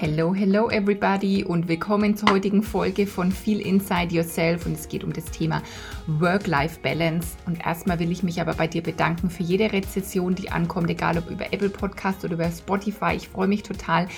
Hello, 0.00 0.34
hello 0.34 0.70
everybody 0.70 1.44
und 1.44 1.68
willkommen 1.68 2.16
zur 2.16 2.30
heutigen 2.30 2.62
Folge 2.62 3.06
von 3.06 3.30
Feel 3.30 3.60
Inside 3.60 4.14
Yourself 4.14 4.64
und 4.64 4.72
es 4.72 4.88
geht 4.88 5.04
um 5.04 5.12
das 5.12 5.26
Thema 5.26 5.62
Work-Life-Balance. 6.06 7.36
Und 7.44 7.66
erstmal 7.66 7.98
will 7.98 8.10
ich 8.10 8.22
mich 8.22 8.40
aber 8.40 8.54
bei 8.54 8.66
dir 8.66 8.82
bedanken 8.82 9.28
für 9.28 9.42
jede 9.42 9.70
Rezession, 9.74 10.34
die 10.34 10.48
ankommt, 10.50 10.88
egal 10.88 11.18
ob 11.18 11.28
über 11.28 11.52
Apple 11.52 11.68
Podcast 11.68 12.24
oder 12.24 12.32
über 12.32 12.50
Spotify. 12.50 13.12
Ich 13.14 13.28
freue 13.28 13.46
mich 13.46 13.62
total, 13.62 14.08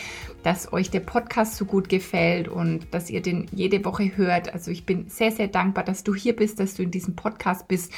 dass 0.44 0.72
euch 0.72 0.88
der 0.90 1.00
Podcast 1.00 1.56
so 1.56 1.64
gut 1.64 1.88
gefällt 1.88 2.46
und 2.46 2.86
dass 2.92 3.10
ihr 3.10 3.20
den 3.20 3.48
jede 3.50 3.84
Woche 3.84 4.16
hört. 4.16 4.54
Also 4.54 4.70
ich 4.70 4.86
bin 4.86 5.08
sehr, 5.08 5.32
sehr 5.32 5.48
dankbar, 5.48 5.82
dass 5.82 6.04
du 6.04 6.14
hier 6.14 6.36
bist, 6.36 6.60
dass 6.60 6.74
du 6.74 6.84
in 6.84 6.92
diesem 6.92 7.16
Podcast 7.16 7.66
bist 7.66 7.92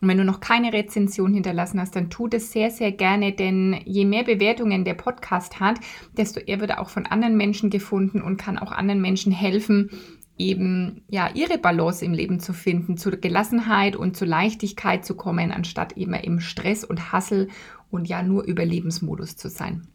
und 0.00 0.08
wenn 0.08 0.18
du 0.18 0.24
noch 0.24 0.40
keine 0.40 0.72
Rezension 0.72 1.32
hinterlassen 1.32 1.80
hast, 1.80 1.96
dann 1.96 2.10
tu 2.10 2.28
das 2.28 2.52
sehr, 2.52 2.70
sehr 2.70 2.92
gerne, 2.92 3.32
denn 3.32 3.80
je 3.84 4.04
mehr 4.04 4.24
Bewertungen 4.24 4.84
der 4.84 4.94
Podcast 4.94 5.58
hat, 5.58 5.78
desto 6.16 6.40
eher 6.40 6.60
wird 6.60 6.70
er 6.70 6.80
auch 6.80 6.90
von 6.90 7.06
anderen 7.06 7.36
Menschen 7.36 7.70
gefunden 7.70 8.20
und 8.20 8.36
kann 8.36 8.58
auch 8.58 8.72
anderen 8.72 9.00
Menschen 9.00 9.32
helfen, 9.32 9.90
eben 10.38 11.02
ja 11.08 11.30
ihre 11.34 11.58
Balance 11.58 12.04
im 12.04 12.12
Leben 12.12 12.40
zu 12.40 12.52
finden, 12.52 12.98
zur 12.98 13.12
Gelassenheit 13.12 13.96
und 13.96 14.16
zur 14.16 14.28
Leichtigkeit 14.28 15.04
zu 15.04 15.16
kommen, 15.16 15.50
anstatt 15.50 15.94
immer 15.96 16.22
im 16.24 16.40
Stress 16.40 16.84
und 16.84 17.12
Hassel 17.12 17.48
und 17.90 18.06
ja 18.06 18.22
nur 18.22 18.44
Überlebensmodus 18.44 19.36
zu 19.36 19.48
sein. 19.48 19.88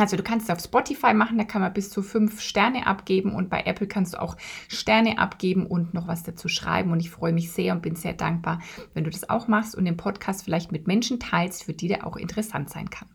Also 0.00 0.16
du 0.16 0.22
kannst 0.22 0.48
es 0.48 0.56
auf 0.56 0.62
Spotify 0.62 1.12
machen, 1.12 1.36
da 1.36 1.44
kann 1.44 1.60
man 1.60 1.72
bis 1.72 1.90
zu 1.90 2.02
fünf 2.02 2.40
Sterne 2.40 2.86
abgeben 2.86 3.34
und 3.34 3.50
bei 3.50 3.62
Apple 3.64 3.86
kannst 3.86 4.14
du 4.14 4.22
auch 4.22 4.36
Sterne 4.68 5.18
abgeben 5.18 5.66
und 5.66 5.92
noch 5.92 6.08
was 6.08 6.22
dazu 6.22 6.48
schreiben. 6.48 6.90
Und 6.90 7.00
ich 7.00 7.10
freue 7.10 7.32
mich 7.32 7.52
sehr 7.52 7.74
und 7.74 7.82
bin 7.82 7.96
sehr 7.96 8.14
dankbar, 8.14 8.60
wenn 8.94 9.04
du 9.04 9.10
das 9.10 9.28
auch 9.28 9.46
machst 9.46 9.74
und 9.74 9.84
den 9.84 9.96
Podcast 9.96 10.44
vielleicht 10.44 10.72
mit 10.72 10.86
Menschen 10.86 11.20
teilst, 11.20 11.64
für 11.64 11.74
die 11.74 11.88
der 11.88 12.06
auch 12.06 12.16
interessant 12.16 12.70
sein 12.70 12.88
kann. 12.88 13.08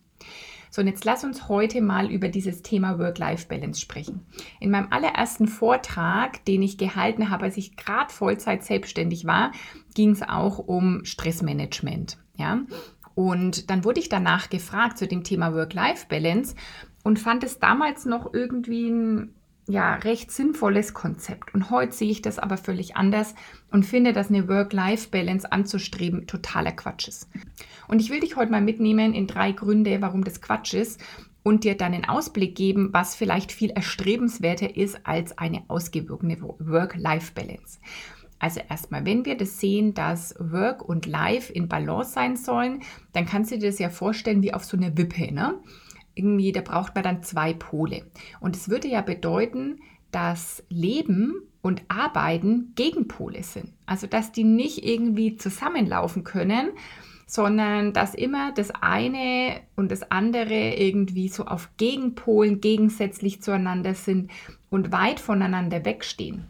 So, 0.70 0.82
und 0.82 0.88
jetzt 0.88 1.06
lass 1.06 1.24
uns 1.24 1.48
heute 1.48 1.82
mal 1.82 2.12
über 2.12 2.28
dieses 2.28 2.62
Thema 2.62 3.00
Work-Life-Balance 3.00 3.80
sprechen. 3.80 4.26
In 4.60 4.72
meinem 4.72 4.88
allerersten 4.92 5.48
Vortrag, 5.48 6.44
den 6.44 6.62
ich 6.62 6.78
gehalten 6.78 7.30
habe, 7.30 7.46
als 7.46 7.56
ich 7.56 7.78
gerade 7.78 8.12
Vollzeit 8.12 8.64
selbstständig 8.64 9.26
war, 9.26 9.54
ging 9.94 10.12
es 10.12 10.22
auch 10.22 10.60
um 10.60 11.06
Stressmanagement. 11.06 12.18
Ja, 12.38 12.60
und 13.16 13.70
dann 13.70 13.84
wurde 13.86 14.02
ich 14.02 14.10
danach 14.10 14.50
gefragt 14.50 14.98
zu 14.98 15.08
dem 15.08 15.24
Thema 15.24 15.54
Work-Life-Balance 15.54 16.56
und 17.04 17.18
fand 17.18 17.44
es 17.44 17.60
damals 17.60 18.06
noch 18.06 18.34
irgendwie 18.34 18.90
ein 18.90 19.36
ja, 19.68 19.96
recht 19.96 20.32
sinnvolles 20.32 20.94
Konzept. 20.94 21.54
Und 21.56 21.72
heute 21.72 21.92
sehe 21.92 22.12
ich 22.12 22.22
das 22.22 22.38
aber 22.38 22.58
völlig 22.58 22.96
anders 22.96 23.34
und 23.72 23.84
finde, 23.84 24.14
dass 24.14 24.30
eine 24.30 24.48
Work-Life-Balance 24.48 25.52
anzustreben 25.52 26.28
totaler 26.28 26.74
Quatsch 26.74 27.08
ist. 27.08 27.30
Und 27.88 28.00
ich 28.00 28.12
will 28.12 28.20
dich 28.20 28.36
heute 28.36 28.52
mal 28.52 28.62
mitnehmen 28.62 29.14
in 29.14 29.28
drei 29.28 29.54
Gründe, 29.54 30.02
warum 30.02 30.24
das 30.24 30.42
Quatsch 30.42 30.74
ist 30.74 31.02
und 31.42 31.64
dir 31.64 31.76
dann 31.76 31.94
einen 31.94 32.06
Ausblick 32.06 32.56
geben, 32.56 32.90
was 32.92 33.16
vielleicht 33.16 33.52
viel 33.52 33.72
erstrebenswerter 33.72 34.76
ist 34.76 35.08
als 35.08 35.38
eine 35.38 35.64
ausgewogene 35.68 36.42
Work-Life-Balance. 36.42 37.80
Also 38.46 38.62
erstmal, 38.70 39.04
wenn 39.08 39.26
wir 39.26 39.36
das 39.36 39.60
sehen, 39.60 39.96
dass 39.96 40.36
Work 40.38 40.88
und 40.88 41.08
Life 41.08 41.52
in 41.52 41.68
Balance 41.68 42.12
sein 42.12 42.38
sollen, 42.38 42.84
dann 43.12 43.26
kannst 43.26 43.50
du 43.50 43.58
dir 43.58 43.70
das 43.70 43.80
ja 43.80 43.90
vorstellen 43.90 44.44
wie 44.44 44.54
auf 44.54 44.64
so 44.64 44.78
einer 44.78 44.96
Wippe. 44.96 45.34
Ne? 45.34 45.56
Irgendwie, 46.14 46.52
da 46.52 46.62
braucht 46.62 46.94
man 46.94 47.04
dann 47.04 47.24
zwei 47.24 47.56
Pole. 47.56 48.06
Und 48.40 48.56
es 48.56 48.70
würde 48.70 48.88
ja 48.88 49.02
bedeuten, 49.02 49.80
dass 50.12 50.64
Leben 50.70 51.42
und 51.64 51.82
Arbeiten 51.88 52.74
Gegenpole 52.76 53.42
sind. 53.42 53.74
Also 53.88 54.06
dass 54.06 54.32
die 54.32 54.44
nicht 54.44 54.86
irgendwie 54.86 55.38
zusammenlaufen 55.38 56.24
können, 56.24 56.70
sondern 57.26 57.94
dass 57.94 58.14
immer 58.14 58.52
das 58.52 58.70
eine 58.70 59.60
und 59.76 59.90
das 59.90 60.12
andere 60.12 60.76
irgendwie 60.76 61.30
so 61.30 61.46
auf 61.46 61.72
Gegenpolen 61.78 62.62
gegensätzlich 62.62 63.42
zueinander 63.42 63.96
sind 63.96 64.30
und 64.70 64.92
weit 64.92 65.20
voneinander 65.20 65.84
wegstehen 65.84 66.46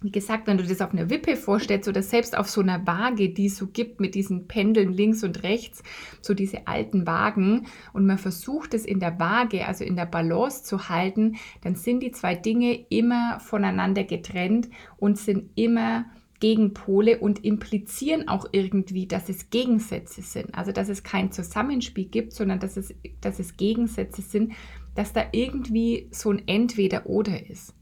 wie 0.00 0.12
gesagt, 0.12 0.46
wenn 0.46 0.58
du 0.58 0.64
das 0.64 0.80
auf 0.80 0.92
einer 0.92 1.10
Wippe 1.10 1.36
vorstellst 1.36 1.88
oder 1.88 2.02
selbst 2.02 2.36
auf 2.36 2.48
so 2.48 2.60
einer 2.60 2.86
Waage, 2.86 3.30
die 3.30 3.46
es 3.46 3.56
so 3.56 3.66
gibt 3.66 4.00
mit 4.00 4.14
diesen 4.14 4.46
Pendeln 4.46 4.92
links 4.92 5.24
und 5.24 5.42
rechts, 5.42 5.82
so 6.20 6.34
diese 6.34 6.68
alten 6.68 7.06
Wagen 7.06 7.66
und 7.92 8.06
man 8.06 8.18
versucht 8.18 8.74
es 8.74 8.84
in 8.84 9.00
der 9.00 9.18
Waage, 9.18 9.66
also 9.66 9.84
in 9.84 9.96
der 9.96 10.06
Balance 10.06 10.62
zu 10.62 10.88
halten, 10.88 11.36
dann 11.62 11.74
sind 11.74 12.00
die 12.00 12.12
zwei 12.12 12.34
Dinge 12.36 12.86
immer 12.90 13.40
voneinander 13.40 14.04
getrennt 14.04 14.68
und 14.98 15.18
sind 15.18 15.50
immer 15.56 16.06
Gegenpole 16.40 17.18
und 17.18 17.44
implizieren 17.44 18.28
auch 18.28 18.46
irgendwie, 18.52 19.06
dass 19.06 19.28
es 19.28 19.50
Gegensätze 19.50 20.22
sind. 20.22 20.54
Also 20.54 20.70
dass 20.70 20.88
es 20.88 21.02
kein 21.02 21.32
Zusammenspiel 21.32 22.06
gibt, 22.06 22.32
sondern 22.32 22.60
dass 22.60 22.76
es, 22.76 22.94
dass 23.20 23.40
es 23.40 23.56
Gegensätze 23.56 24.22
sind, 24.22 24.52
dass 24.94 25.12
da 25.12 25.24
irgendwie 25.32 26.08
so 26.12 26.30
ein 26.30 26.46
Entweder-Oder 26.46 27.48
ist. 27.50 27.74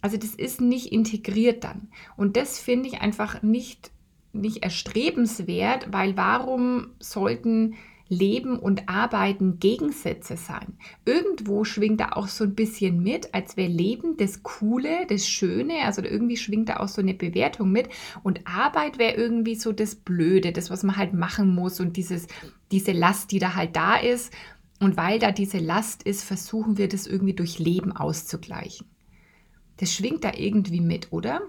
Also 0.00 0.16
das 0.16 0.34
ist 0.34 0.60
nicht 0.60 0.92
integriert 0.92 1.64
dann. 1.64 1.88
Und 2.16 2.36
das 2.36 2.58
finde 2.58 2.88
ich 2.88 3.00
einfach 3.00 3.42
nicht, 3.42 3.90
nicht 4.32 4.62
erstrebenswert, 4.62 5.92
weil 5.92 6.16
warum 6.16 6.88
sollten 6.98 7.74
Leben 8.10 8.58
und 8.58 8.88
Arbeiten 8.88 9.60
Gegensätze 9.60 10.36
sein. 10.36 10.76
Irgendwo 11.04 11.62
schwingt 11.62 12.00
da 12.00 12.10
auch 12.10 12.26
so 12.26 12.42
ein 12.42 12.56
bisschen 12.56 13.00
mit, 13.04 13.32
als 13.34 13.56
wäre 13.56 13.70
Leben 13.70 14.16
das 14.16 14.42
Coole, 14.42 15.06
das 15.08 15.28
Schöne, 15.28 15.84
also 15.84 16.02
irgendwie 16.02 16.36
schwingt 16.36 16.68
da 16.68 16.78
auch 16.78 16.88
so 16.88 17.00
eine 17.00 17.14
Bewertung 17.14 17.70
mit 17.70 17.88
und 18.24 18.40
Arbeit 18.48 18.98
wäre 18.98 19.14
irgendwie 19.14 19.54
so 19.54 19.70
das 19.72 19.94
Blöde, 19.94 20.50
das, 20.50 20.70
was 20.70 20.82
man 20.82 20.96
halt 20.96 21.14
machen 21.14 21.54
muss 21.54 21.78
und 21.78 21.96
dieses, 21.96 22.26
diese 22.72 22.90
Last, 22.92 23.30
die 23.30 23.38
da 23.38 23.54
halt 23.54 23.76
da 23.76 23.94
ist. 23.96 24.34
Und 24.80 24.96
weil 24.96 25.20
da 25.20 25.30
diese 25.30 25.58
Last 25.58 26.02
ist, 26.02 26.24
versuchen 26.24 26.78
wir 26.78 26.88
das 26.88 27.06
irgendwie 27.06 27.34
durch 27.34 27.60
Leben 27.60 27.92
auszugleichen 27.92 28.88
das 29.80 29.92
schwingt 29.92 30.24
da 30.24 30.32
irgendwie 30.36 30.80
mit, 30.80 31.12
oder? 31.12 31.40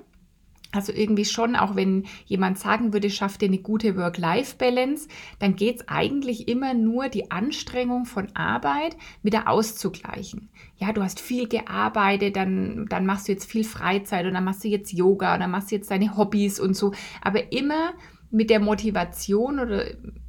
Also 0.73 0.93
irgendwie 0.93 1.25
schon, 1.25 1.57
auch 1.57 1.75
wenn 1.75 2.05
jemand 2.25 2.57
sagen 2.57 2.93
würde, 2.93 3.09
schaff 3.09 3.37
dir 3.37 3.47
eine 3.47 3.57
gute 3.57 3.97
Work-Life-Balance, 3.97 5.09
dann 5.39 5.57
geht 5.57 5.81
es 5.81 5.87
eigentlich 5.89 6.47
immer 6.47 6.73
nur, 6.73 7.09
die 7.09 7.29
Anstrengung 7.29 8.05
von 8.05 8.29
Arbeit 8.35 8.95
wieder 9.21 9.49
auszugleichen. 9.49 10.49
Ja, 10.77 10.93
du 10.93 11.03
hast 11.03 11.19
viel 11.19 11.49
gearbeitet, 11.49 12.37
dann, 12.37 12.85
dann 12.87 13.05
machst 13.05 13.27
du 13.27 13.33
jetzt 13.33 13.51
viel 13.51 13.65
Freizeit 13.65 14.25
und 14.25 14.33
dann 14.33 14.45
machst 14.45 14.63
du 14.63 14.69
jetzt 14.69 14.93
Yoga 14.93 15.33
und 15.33 15.41
dann 15.41 15.51
machst 15.51 15.71
du 15.71 15.75
jetzt 15.75 15.91
deine 15.91 16.15
Hobbys 16.15 16.57
und 16.59 16.73
so. 16.73 16.93
Aber 17.21 17.51
immer 17.51 17.91
mit 18.29 18.49
der 18.49 18.61
Motivation 18.61 19.59
oder 19.59 19.83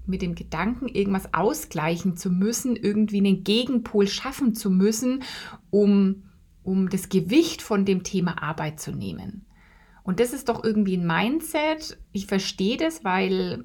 mit 0.07 0.23
dem 0.23 0.35
Gedanken, 0.35 0.89
irgendwas 0.89 1.33
ausgleichen 1.33 2.17
zu 2.17 2.31
müssen, 2.31 2.75
irgendwie 2.75 3.19
einen 3.19 3.45
Gegenpol 3.45 4.09
schaffen 4.09 4.57
zu 4.57 4.71
müssen, 4.71 5.23
um 5.71 6.25
um 6.62 6.89
das 6.89 7.09
Gewicht 7.09 7.62
von 7.62 7.84
dem 7.84 8.03
Thema 8.03 8.43
Arbeit 8.43 8.81
zu 8.81 8.93
nehmen. 8.93 9.47
Und 10.03 10.21
das 10.21 10.33
ist 10.33 10.49
doch 10.49 10.65
irgendwie 10.65 10.97
ein 10.97 11.06
Mindset. 11.06 11.99
Ich 12.12 12.27
verstehe 12.27 12.77
das, 12.77 13.05
weil 13.05 13.65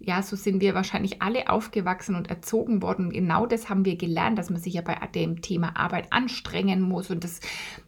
ja, 0.00 0.22
so 0.22 0.36
sind 0.36 0.60
wir 0.60 0.74
wahrscheinlich 0.74 1.22
alle 1.22 1.50
aufgewachsen 1.50 2.14
und 2.14 2.30
erzogen 2.30 2.82
worden. 2.82 3.06
Und 3.06 3.12
genau 3.12 3.46
das 3.46 3.68
haben 3.68 3.84
wir 3.84 3.96
gelernt, 3.96 4.38
dass 4.38 4.48
man 4.48 4.60
sich 4.60 4.74
ja 4.74 4.80
bei 4.80 4.94
dem 5.12 5.42
Thema 5.42 5.76
Arbeit 5.76 6.12
anstrengen 6.12 6.80
muss. 6.80 7.10
Und 7.10 7.24
das, 7.24 7.40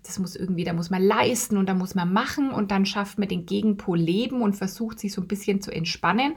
das 0.03 0.19
muss 0.19 0.35
irgendwie, 0.35 0.65
da 0.65 0.73
muss 0.73 0.91
man 0.91 1.03
leisten 1.03 1.57
und 1.57 1.69
da 1.69 1.75
muss 1.75 1.95
man 1.95 2.13
machen. 2.13 2.51
Und 2.51 2.73
dann 2.73 2.85
schafft 2.85 3.19
man 3.19 3.29
den 3.29 3.47
Gegenpol 3.47 3.97
Leben 3.97 4.43
und 4.43 4.57
versucht 4.57 4.99
sich 4.99 5.13
so 5.13 5.21
ein 5.21 5.29
bisschen 5.29 5.61
zu 5.61 5.71
entspannen. 5.71 6.35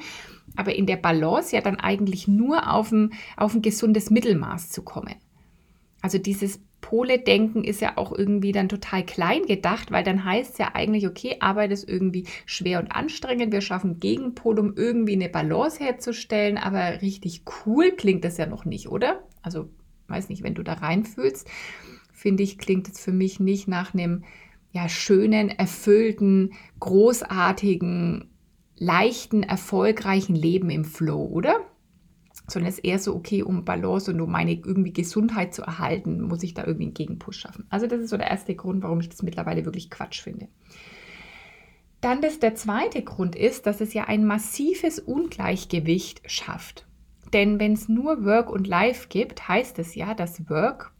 Aber 0.56 0.75
in 0.75 0.85
der 0.85 0.97
Balance 0.97 1.56
ja 1.56 1.62
dann 1.62 1.80
eigentlich 1.80 2.28
nur 2.28 2.72
auf 2.72 2.91
ein, 2.91 3.14
auf 3.35 3.55
ein 3.55 3.64
gesundes 3.64 4.11
Mittelmaß 4.11 4.70
zu 4.70 4.84
kommen. 4.84 5.16
Also 6.03 6.20
dieses 6.20 6.59
Pole-Denken 6.84 7.64
ist 7.64 7.82
ja 7.82 7.97
auch 7.97 8.12
irgendwie 8.12 8.52
dann 8.52 8.68
total 8.68 9.03
klein 9.06 9.44
gedacht, 9.47 9.90
weil 9.90 10.03
dann 10.03 10.26
heißt 10.26 10.52
es 10.52 10.58
ja 10.59 10.72
eigentlich, 10.76 11.08
okay, 11.08 11.38
Arbeit 11.40 11.72
ist 11.72 11.88
irgendwie 11.90 12.28
schwer 12.46 12.80
und 12.80 12.91
anstrengend, 12.91 13.53
wir 13.53 13.62
schaffen 13.62 14.00
Gegenpol, 14.00 14.59
um 14.59 14.76
irgendwie 14.76 15.14
eine 15.14 15.30
Balance 15.30 15.84
herzustellen, 15.84 16.58
aber 16.58 17.02
richtig 17.02 17.44
cool 17.66 17.94
klingt 17.94 18.26
das 18.26 18.38
ja 18.38 18.46
noch 18.46 18.66
nicht, 18.66 18.90
oder? 18.90 19.24
Also, 19.41 19.70
weiß 20.09 20.28
nicht, 20.28 20.44
wenn 20.44 20.56
du 20.56 20.62
da 20.62 20.74
reinfühlst, 20.74 21.50
finde 22.12 22.44
ich, 22.44 22.58
klingt 22.58 22.90
es 22.90 23.00
für 23.00 23.14
mich 23.14 23.40
nicht 23.40 23.68
nach 23.68 23.94
einem 23.94 24.26
ja, 24.74 24.90
schönen, 24.90 25.50
erfüllten, 25.50 26.52
großartigen, 26.82 28.29
leichten, 28.76 29.44
erfolgreichen 29.44 30.36
Leben 30.36 30.70
im 30.70 30.84
Flow, 30.84 31.24
oder? 31.26 31.62
Sondern 32.47 32.69
es 32.69 32.79
ist 32.79 32.85
eher 32.85 32.99
so, 32.99 33.16
okay, 33.16 33.41
um 33.41 33.63
Balance 33.63 34.11
und 34.11 34.19
um 34.19 34.31
meine 34.31 34.53
irgendwie 34.53 34.93
Gesundheit 34.93 35.53
zu 35.53 35.61
erhalten, 35.61 36.22
muss 36.22 36.43
ich 36.43 36.53
da 36.53 36.66
irgendwie 36.66 36.85
einen 36.85 36.93
Gegenpush 36.93 37.40
schaffen. 37.40 37.66
Also 37.69 37.87
das 37.87 38.01
ist 38.01 38.09
so 38.09 38.17
der 38.17 38.29
erste 38.29 38.55
Grund, 38.55 38.84
warum 38.84 38.99
ich 38.99 39.09
das 39.09 39.23
mittlerweile 39.23 39.66
wirklich 39.66 39.90
Quatsch 39.90 40.22
finde. 40.22 40.47
Dann 42.01 42.22
das, 42.22 42.40
der 42.40 42.55
zweite 42.55 43.01
Grund 43.01 43.35
ist, 43.35 43.66
dass 43.66 43.79
es 43.79 43.93
ja 43.93 44.05
ein 44.05 44.25
massives 44.25 44.99
Ungleichgewicht 44.99 46.22
schafft 46.29 46.85
Denn 47.31 47.59
wenn 47.59 47.73
es 47.73 47.87
nur 47.87 48.25
Work 48.25 48.49
und 48.49 48.67
Life 48.67 49.07
gibt, 49.07 49.47
heißt 49.47 49.79
es 49.79 49.95
ja, 49.95 50.13
dass 50.13 50.49
Work 50.49 50.91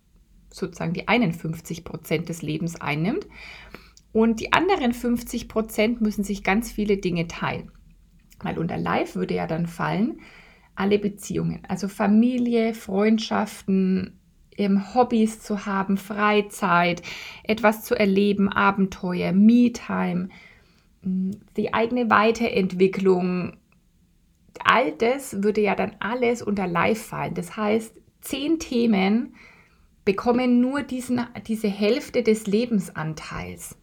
sozusagen 0.50 0.94
die 0.94 1.08
51 1.10 1.84
Prozent 1.84 2.30
des 2.30 2.42
Lebens 2.42 2.80
einnimmt 2.80 3.28
und 4.14 4.40
die 4.40 4.54
anderen 4.54 4.94
50 4.94 5.50
Prozent 5.50 6.00
müssen 6.00 6.24
sich 6.24 6.44
ganz 6.44 6.72
viele 6.72 6.98
Dinge 6.98 7.28
teilen. 7.28 7.72
Weil 8.42 8.58
unter 8.58 8.78
Life 8.78 9.20
würde 9.20 9.34
ja 9.34 9.48
dann 9.48 9.68
fallen 9.68 10.22
alle 10.76 11.00
Beziehungen, 11.00 11.62
also 11.68 11.88
Familie, 11.88 12.74
Freundschaften, 12.74 14.20
Hobbys 14.58 15.42
zu 15.42 15.66
haben, 15.66 15.98
Freizeit, 15.98 17.02
etwas 17.44 17.84
zu 17.84 17.96
erleben, 17.96 18.50
Abenteuer, 18.50 19.32
Me-Time, 19.32 20.30
mm, 21.02 21.32
die 21.58 21.74
eigene 21.74 22.10
Weiterentwicklung. 22.10 23.58
All 24.64 24.92
das 24.92 25.44
würde 25.44 25.62
ja 25.62 25.76
dann 25.76 25.96
alles 26.00 26.42
unter 26.42 26.68
Life 26.68 27.04
fallen. 27.04 27.34
Das 27.34 27.58
heißt, 27.58 28.00
zehn 28.22 28.60
Themen 28.60 29.36
bekommen 30.06 30.60
nur 30.60 30.84
diesen, 30.84 31.22
diese 31.48 31.68
Hälfte 31.70 32.24
des 32.24 32.46
Lebensanteils. 32.46 33.78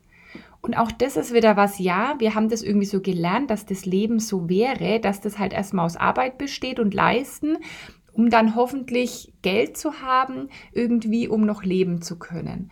Und 0.62 0.76
auch 0.76 0.92
das 0.92 1.16
ist 1.16 1.32
wieder 1.32 1.56
was, 1.56 1.78
ja, 1.78 2.16
wir 2.18 2.34
haben 2.34 2.48
das 2.48 2.62
irgendwie 2.62 2.86
so 2.86 3.00
gelernt, 3.00 3.50
dass 3.50 3.64
das 3.64 3.86
Leben 3.86 4.18
so 4.18 4.48
wäre, 4.48 5.00
dass 5.00 5.20
das 5.20 5.38
halt 5.38 5.52
erstmal 5.52 5.86
aus 5.86 5.96
Arbeit 5.96 6.36
besteht 6.36 6.78
und 6.78 6.92
leisten, 6.92 7.56
um 8.12 8.28
dann 8.28 8.54
hoffentlich 8.54 9.32
Geld 9.42 9.76
zu 9.76 10.02
haben, 10.02 10.48
irgendwie, 10.72 11.28
um 11.28 11.46
noch 11.46 11.62
leben 11.62 12.02
zu 12.02 12.18
können. 12.18 12.70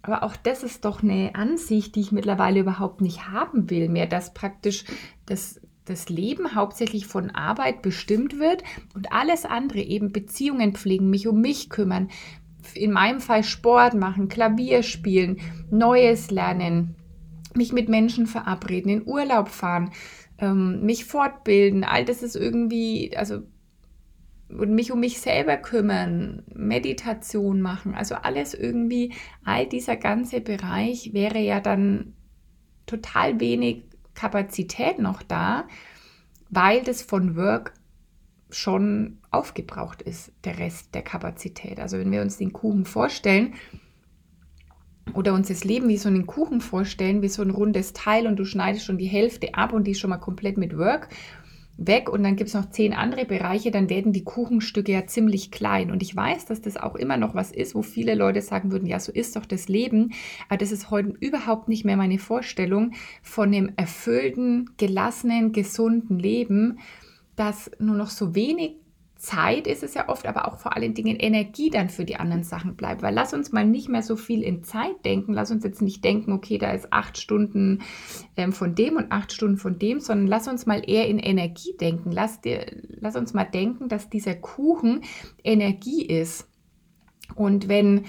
Aber 0.00 0.22
auch 0.22 0.36
das 0.36 0.62
ist 0.62 0.86
doch 0.86 1.02
eine 1.02 1.34
Ansicht, 1.34 1.94
die 1.94 2.00
ich 2.00 2.12
mittlerweile 2.12 2.60
überhaupt 2.60 3.02
nicht 3.02 3.28
haben 3.28 3.68
will 3.68 3.90
mehr, 3.90 4.06
dass 4.06 4.32
praktisch 4.32 4.84
das, 5.26 5.60
das 5.84 6.08
Leben 6.08 6.54
hauptsächlich 6.54 7.06
von 7.06 7.30
Arbeit 7.30 7.82
bestimmt 7.82 8.38
wird 8.38 8.62
und 8.94 9.12
alles 9.12 9.44
andere, 9.44 9.80
eben 9.80 10.12
Beziehungen 10.12 10.74
pflegen, 10.74 11.10
mich 11.10 11.28
um 11.28 11.42
mich 11.42 11.68
kümmern, 11.68 12.08
in 12.74 12.92
meinem 12.92 13.20
Fall 13.20 13.44
Sport 13.44 13.94
machen, 13.94 14.28
Klavier 14.28 14.82
spielen, 14.82 15.40
Neues 15.70 16.30
lernen, 16.30 16.96
mich 17.58 17.72
mit 17.72 17.90
Menschen 17.90 18.26
verabreden, 18.26 18.90
in 18.90 19.06
Urlaub 19.06 19.50
fahren, 19.50 19.90
ähm, 20.38 20.84
mich 20.86 21.04
fortbilden, 21.04 21.84
all 21.84 22.06
das 22.06 22.22
ist 22.22 22.36
irgendwie, 22.36 23.14
also 23.16 23.42
und 24.48 24.74
mich 24.74 24.90
um 24.92 25.00
mich 25.00 25.20
selber 25.20 25.58
kümmern, 25.58 26.42
Meditation 26.54 27.60
machen, 27.60 27.94
also 27.94 28.14
alles 28.14 28.54
irgendwie, 28.54 29.12
all 29.44 29.66
dieser 29.66 29.96
ganze 29.96 30.40
Bereich 30.40 31.12
wäre 31.12 31.38
ja 31.38 31.60
dann 31.60 32.14
total 32.86 33.40
wenig 33.40 33.84
Kapazität 34.14 34.98
noch 34.98 35.22
da, 35.22 35.68
weil 36.48 36.82
das 36.82 37.02
von 37.02 37.36
Work 37.36 37.74
schon 38.50 39.18
aufgebraucht 39.30 40.00
ist, 40.00 40.32
der 40.44 40.58
Rest 40.58 40.94
der 40.94 41.02
Kapazität. 41.02 41.78
Also 41.78 41.98
wenn 41.98 42.10
wir 42.10 42.22
uns 42.22 42.38
den 42.38 42.54
Kuchen 42.54 42.86
vorstellen, 42.86 43.54
oder 45.14 45.34
uns 45.34 45.48
das 45.48 45.64
Leben 45.64 45.88
wie 45.88 45.96
so 45.96 46.08
einen 46.08 46.26
Kuchen 46.26 46.60
vorstellen, 46.60 47.22
wie 47.22 47.28
so 47.28 47.42
ein 47.42 47.50
rundes 47.50 47.92
Teil 47.92 48.26
und 48.26 48.36
du 48.36 48.44
schneidest 48.44 48.84
schon 48.84 48.98
die 48.98 49.06
Hälfte 49.06 49.54
ab 49.54 49.72
und 49.72 49.86
die 49.86 49.92
ist 49.92 50.00
schon 50.00 50.10
mal 50.10 50.18
komplett 50.18 50.56
mit 50.56 50.76
Work 50.76 51.08
weg 51.78 52.10
und 52.10 52.24
dann 52.24 52.34
gibt 52.34 52.48
es 52.48 52.54
noch 52.54 52.70
zehn 52.70 52.92
andere 52.92 53.24
Bereiche, 53.24 53.70
dann 53.70 53.88
werden 53.88 54.12
die 54.12 54.24
Kuchenstücke 54.24 54.92
ja 54.92 55.06
ziemlich 55.06 55.52
klein. 55.52 55.90
Und 55.92 56.02
ich 56.02 56.14
weiß, 56.14 56.44
dass 56.46 56.60
das 56.60 56.76
auch 56.76 56.96
immer 56.96 57.16
noch 57.16 57.34
was 57.34 57.52
ist, 57.52 57.74
wo 57.74 57.82
viele 57.82 58.16
Leute 58.16 58.42
sagen 58.42 58.72
würden, 58.72 58.86
ja, 58.86 58.98
so 58.98 59.12
ist 59.12 59.36
doch 59.36 59.46
das 59.46 59.68
Leben. 59.68 60.12
Aber 60.48 60.58
das 60.58 60.72
ist 60.72 60.90
heute 60.90 61.14
überhaupt 61.20 61.68
nicht 61.68 61.84
mehr 61.84 61.96
meine 61.96 62.18
Vorstellung 62.18 62.92
von 63.22 63.54
einem 63.54 63.72
erfüllten, 63.76 64.70
gelassenen, 64.76 65.52
gesunden 65.52 66.18
Leben, 66.18 66.80
das 67.36 67.70
nur 67.78 67.94
noch 67.94 68.10
so 68.10 68.34
wenig 68.34 68.74
Zeit 69.18 69.66
ist 69.66 69.82
es 69.82 69.94
ja 69.94 70.08
oft, 70.08 70.26
aber 70.26 70.46
auch 70.46 70.58
vor 70.58 70.76
allen 70.76 70.94
Dingen 70.94 71.16
Energie 71.16 71.70
dann 71.70 71.90
für 71.90 72.04
die 72.04 72.16
anderen 72.16 72.44
Sachen 72.44 72.76
bleibt. 72.76 73.02
Weil 73.02 73.12
lass 73.12 73.34
uns 73.34 73.50
mal 73.50 73.66
nicht 73.66 73.88
mehr 73.88 74.02
so 74.02 74.14
viel 74.14 74.44
in 74.44 74.62
Zeit 74.62 75.04
denken. 75.04 75.34
Lass 75.34 75.50
uns 75.50 75.64
jetzt 75.64 75.82
nicht 75.82 76.04
denken, 76.04 76.32
okay, 76.32 76.56
da 76.56 76.70
ist 76.70 76.92
acht 76.92 77.18
Stunden 77.18 77.82
ähm, 78.36 78.52
von 78.52 78.76
dem 78.76 78.96
und 78.96 79.10
acht 79.10 79.32
Stunden 79.32 79.56
von 79.56 79.76
dem, 79.76 79.98
sondern 79.98 80.28
lass 80.28 80.46
uns 80.46 80.66
mal 80.66 80.88
eher 80.88 81.08
in 81.08 81.18
Energie 81.18 81.76
denken. 81.80 82.12
Lass, 82.12 82.40
dir, 82.40 82.64
lass 83.00 83.16
uns 83.16 83.34
mal 83.34 83.44
denken, 83.44 83.88
dass 83.88 84.08
dieser 84.08 84.36
Kuchen 84.36 85.02
Energie 85.42 86.06
ist. 86.06 86.48
Und 87.34 87.68
wenn 87.68 88.04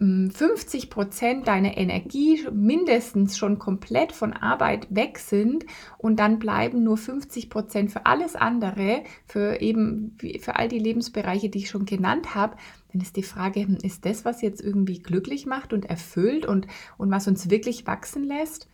50 0.00 0.90
Prozent 0.90 1.48
deiner 1.48 1.76
Energie 1.76 2.46
mindestens 2.52 3.36
schon 3.36 3.58
komplett 3.58 4.12
von 4.12 4.32
Arbeit 4.32 4.86
weg 4.90 5.18
sind 5.18 5.66
und 5.96 6.20
dann 6.20 6.38
bleiben 6.38 6.84
nur 6.84 6.96
50 6.96 7.50
Prozent 7.50 7.90
für 7.90 8.06
alles 8.06 8.36
andere, 8.36 9.02
für 9.26 9.60
eben 9.60 10.16
für 10.40 10.54
all 10.54 10.68
die 10.68 10.78
Lebensbereiche, 10.78 11.48
die 11.48 11.58
ich 11.58 11.70
schon 11.70 11.84
genannt 11.84 12.36
habe, 12.36 12.56
dann 12.92 13.02
ist 13.02 13.16
die 13.16 13.24
Frage, 13.24 13.66
hm, 13.66 13.78
ist 13.82 14.04
das, 14.04 14.24
was 14.24 14.40
jetzt 14.40 14.60
irgendwie 14.60 15.00
glücklich 15.00 15.46
macht 15.46 15.72
und 15.72 15.86
erfüllt 15.86 16.46
und, 16.46 16.68
und 16.96 17.10
was 17.10 17.26
uns 17.26 17.50
wirklich 17.50 17.88
wachsen 17.88 18.22
lässt? 18.22 18.68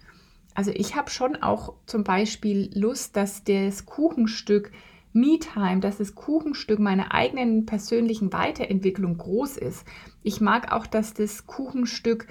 Also 0.54 0.72
ich 0.72 0.94
habe 0.94 1.10
schon 1.10 1.36
auch 1.36 1.74
zum 1.86 2.04
Beispiel 2.04 2.70
Lust, 2.74 3.16
dass 3.16 3.44
das 3.44 3.86
Kuchenstück 3.86 4.72
Me-Time, 5.14 5.78
dass 5.80 5.98
das 5.98 6.16
Kuchenstück 6.16 6.80
meiner 6.80 7.14
eigenen 7.14 7.66
persönlichen 7.66 8.32
Weiterentwicklung 8.32 9.16
groß 9.16 9.56
ist. 9.56 9.86
Ich 10.24 10.40
mag 10.40 10.72
auch, 10.72 10.86
dass 10.86 11.14
das 11.14 11.46
Kuchenstück 11.46 12.26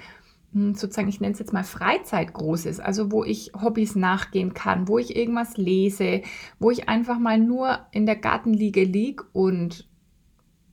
hm, 0.52 0.74
sozusagen, 0.74 1.08
ich 1.08 1.20
nenne 1.20 1.32
es 1.32 1.38
jetzt 1.38 1.52
mal 1.52 1.64
Freizeit 1.64 2.34
groß 2.34 2.66
ist, 2.66 2.80
also 2.80 3.10
wo 3.10 3.24
ich 3.24 3.52
Hobbys 3.54 3.96
nachgehen 3.96 4.52
kann, 4.52 4.88
wo 4.88 4.98
ich 4.98 5.16
irgendwas 5.16 5.56
lese, 5.56 6.22
wo 6.58 6.70
ich 6.70 6.88
einfach 6.88 7.18
mal 7.18 7.38
nur 7.38 7.78
in 7.92 8.04
der 8.04 8.16
Gartenliege 8.16 8.84
liege 8.84 9.24
und 9.32 9.88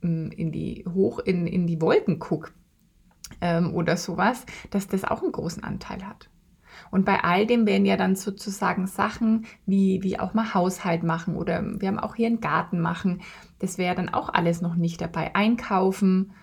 hm, 0.01 0.31
in 0.31 0.51
die 0.51 0.83
hoch 0.91 1.19
in, 1.19 1.47
in 1.47 1.67
die 1.67 1.79
Wolken 1.79 2.19
gucke 2.19 2.51
ähm, 3.39 3.73
oder 3.73 3.97
sowas, 3.97 4.45
dass 4.71 4.87
das 4.87 5.03
auch 5.03 5.21
einen 5.21 5.31
großen 5.31 5.63
Anteil 5.63 6.05
hat. 6.05 6.29
Und 6.89 7.05
bei 7.05 7.23
all 7.23 7.45
dem 7.45 7.65
wären 7.65 7.85
ja 7.85 7.97
dann 7.97 8.15
sozusagen 8.15 8.87
Sachen 8.87 9.45
wie, 9.65 10.01
wie 10.03 10.19
auch 10.19 10.33
mal 10.33 10.53
Haushalt 10.53 11.03
machen 11.03 11.35
oder 11.35 11.63
wir 11.79 11.87
haben 11.87 11.99
auch 11.99 12.15
hier 12.15 12.27
einen 12.27 12.41
Garten 12.41 12.79
machen. 12.79 13.21
Das 13.59 13.77
wäre 13.77 13.95
dann 13.95 14.09
auch 14.09 14.29
alles 14.29 14.61
noch 14.61 14.75
nicht 14.75 15.01
dabei. 15.01 15.35
Einkaufen. 15.35 16.33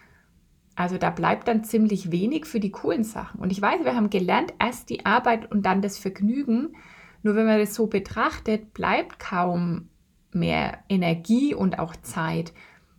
Also 0.78 0.96
da 0.96 1.10
bleibt 1.10 1.48
dann 1.48 1.64
ziemlich 1.64 2.12
wenig 2.12 2.46
für 2.46 2.60
die 2.60 2.70
coolen 2.70 3.02
Sachen. 3.02 3.40
Und 3.40 3.50
ich 3.50 3.60
weiß, 3.60 3.84
wir 3.84 3.96
haben 3.96 4.10
gelernt, 4.10 4.54
erst 4.60 4.90
die 4.90 5.04
Arbeit 5.04 5.50
und 5.50 5.66
dann 5.66 5.82
das 5.82 5.98
Vergnügen. 5.98 6.76
Nur 7.24 7.34
wenn 7.34 7.46
man 7.46 7.58
das 7.58 7.74
so 7.74 7.88
betrachtet, 7.88 8.74
bleibt 8.74 9.18
kaum 9.18 9.88
mehr 10.32 10.78
Energie 10.88 11.52
und 11.52 11.80
auch 11.80 11.96
Zeit 11.96 12.52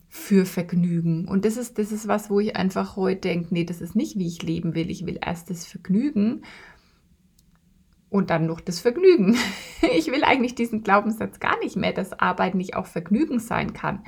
für 0.08 0.44
Vergnügen. 0.44 1.26
Und 1.26 1.46
das 1.46 1.56
ist, 1.56 1.78
das 1.78 1.90
ist 1.90 2.06
was, 2.06 2.28
wo 2.28 2.38
ich 2.38 2.54
einfach 2.54 2.96
heute 2.96 3.22
denke, 3.22 3.54
nee, 3.54 3.64
das 3.64 3.80
ist 3.80 3.96
nicht, 3.96 4.18
wie 4.18 4.26
ich 4.26 4.42
leben 4.42 4.74
will. 4.74 4.90
Ich 4.90 5.06
will 5.06 5.18
erst 5.24 5.48
das 5.48 5.64
Vergnügen 5.64 6.42
und 8.10 8.28
dann 8.28 8.44
noch 8.44 8.60
das 8.60 8.80
Vergnügen. 8.80 9.38
Ich 9.96 10.08
will 10.08 10.24
eigentlich 10.24 10.54
diesen 10.54 10.82
Glaubenssatz 10.82 11.40
gar 11.40 11.58
nicht 11.60 11.76
mehr, 11.76 11.94
dass 11.94 12.12
Arbeit 12.12 12.54
nicht 12.54 12.76
auch 12.76 12.84
Vergnügen 12.84 13.38
sein 13.38 13.72
kann. 13.72 14.04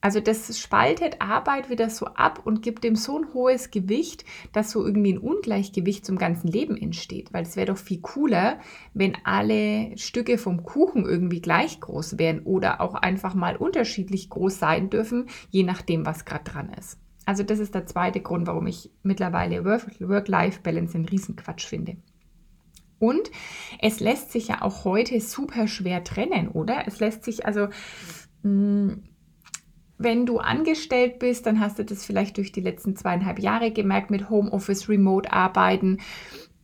Also 0.00 0.20
das 0.20 0.58
spaltet 0.58 1.20
Arbeit 1.20 1.70
wieder 1.70 1.90
so 1.90 2.06
ab 2.06 2.42
und 2.44 2.62
gibt 2.62 2.84
dem 2.84 2.94
so 2.94 3.18
ein 3.18 3.34
hohes 3.34 3.70
Gewicht, 3.70 4.24
dass 4.52 4.70
so 4.70 4.84
irgendwie 4.84 5.14
ein 5.14 5.18
Ungleichgewicht 5.18 6.06
zum 6.06 6.18
ganzen 6.18 6.48
Leben 6.48 6.76
entsteht. 6.76 7.32
Weil 7.32 7.42
es 7.42 7.56
wäre 7.56 7.66
doch 7.66 7.78
viel 7.78 8.00
cooler, 8.00 8.60
wenn 8.94 9.16
alle 9.24 9.96
Stücke 9.98 10.38
vom 10.38 10.62
Kuchen 10.62 11.04
irgendwie 11.04 11.40
gleich 11.40 11.80
groß 11.80 12.18
wären 12.18 12.40
oder 12.40 12.80
auch 12.80 12.94
einfach 12.94 13.34
mal 13.34 13.56
unterschiedlich 13.56 14.30
groß 14.30 14.58
sein 14.58 14.88
dürfen, 14.88 15.26
je 15.50 15.64
nachdem, 15.64 16.06
was 16.06 16.24
gerade 16.24 16.44
dran 16.44 16.72
ist. 16.78 16.98
Also 17.26 17.42
das 17.42 17.58
ist 17.58 17.74
der 17.74 17.86
zweite 17.86 18.20
Grund, 18.20 18.46
warum 18.46 18.66
ich 18.66 18.90
mittlerweile 19.02 19.64
Work-Life-Balance 19.64 20.94
einen 20.94 21.08
Riesenquatsch 21.08 21.66
finde. 21.66 21.96
Und 22.98 23.30
es 23.80 24.00
lässt 24.00 24.32
sich 24.32 24.48
ja 24.48 24.62
auch 24.62 24.84
heute 24.84 25.20
super 25.20 25.68
schwer 25.68 26.04
trennen, 26.04 26.48
oder? 26.48 26.84
Es 26.86 27.00
lässt 27.00 27.24
sich 27.24 27.46
also, 27.46 27.68
mh, 28.42 28.50
mm, 28.50 29.02
wenn 29.98 30.26
du 30.26 30.38
angestellt 30.38 31.18
bist, 31.18 31.46
dann 31.46 31.60
hast 31.60 31.78
du 31.78 31.84
das 31.84 32.04
vielleicht 32.04 32.36
durch 32.36 32.52
die 32.52 32.60
letzten 32.60 32.96
zweieinhalb 32.96 33.38
Jahre 33.38 33.72
gemerkt 33.72 34.10
mit 34.10 34.30
Homeoffice, 34.30 34.88
Remote-Arbeiten, 34.88 35.98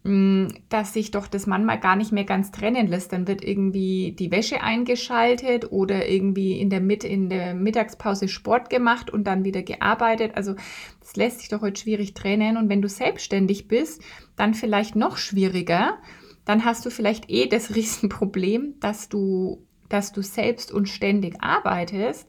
mm, 0.04 0.46
dass 0.68 0.92
sich 0.92 1.10
doch 1.10 1.26
das 1.26 1.46
manchmal 1.46 1.80
gar 1.80 1.96
nicht 1.96 2.12
mehr 2.12 2.24
ganz 2.24 2.52
trennen 2.52 2.86
lässt. 2.86 3.12
Dann 3.12 3.26
wird 3.26 3.42
irgendwie 3.44 4.14
die 4.16 4.30
Wäsche 4.30 4.62
eingeschaltet 4.62 5.72
oder 5.72 6.08
irgendwie 6.08 6.60
in 6.60 6.70
der, 6.70 6.80
Mit 6.80 7.02
in 7.02 7.28
der 7.28 7.54
Mittagspause 7.54 8.28
Sport 8.28 8.70
gemacht 8.70 9.10
und 9.10 9.24
dann 9.24 9.44
wieder 9.44 9.62
gearbeitet. 9.62 10.36
Also 10.36 10.54
das 11.00 11.16
lässt 11.16 11.40
sich 11.40 11.48
doch 11.48 11.60
heute 11.60 11.80
schwierig 11.80 12.14
trennen. 12.14 12.56
Und 12.56 12.68
wenn 12.68 12.82
du 12.82 12.88
selbstständig 12.88 13.66
bist, 13.68 14.00
dann 14.36 14.54
vielleicht 14.54 14.94
noch 14.94 15.16
schwieriger 15.16 15.98
dann 16.44 16.64
hast 16.64 16.84
du 16.84 16.90
vielleicht 16.90 17.30
eh 17.30 17.46
das 17.46 17.70
Riesenproblem, 17.74 18.74
dass 18.80 19.08
du, 19.08 19.66
dass 19.88 20.12
du 20.12 20.22
selbst 20.22 20.72
und 20.72 20.88
ständig 20.88 21.42
arbeitest 21.42 22.28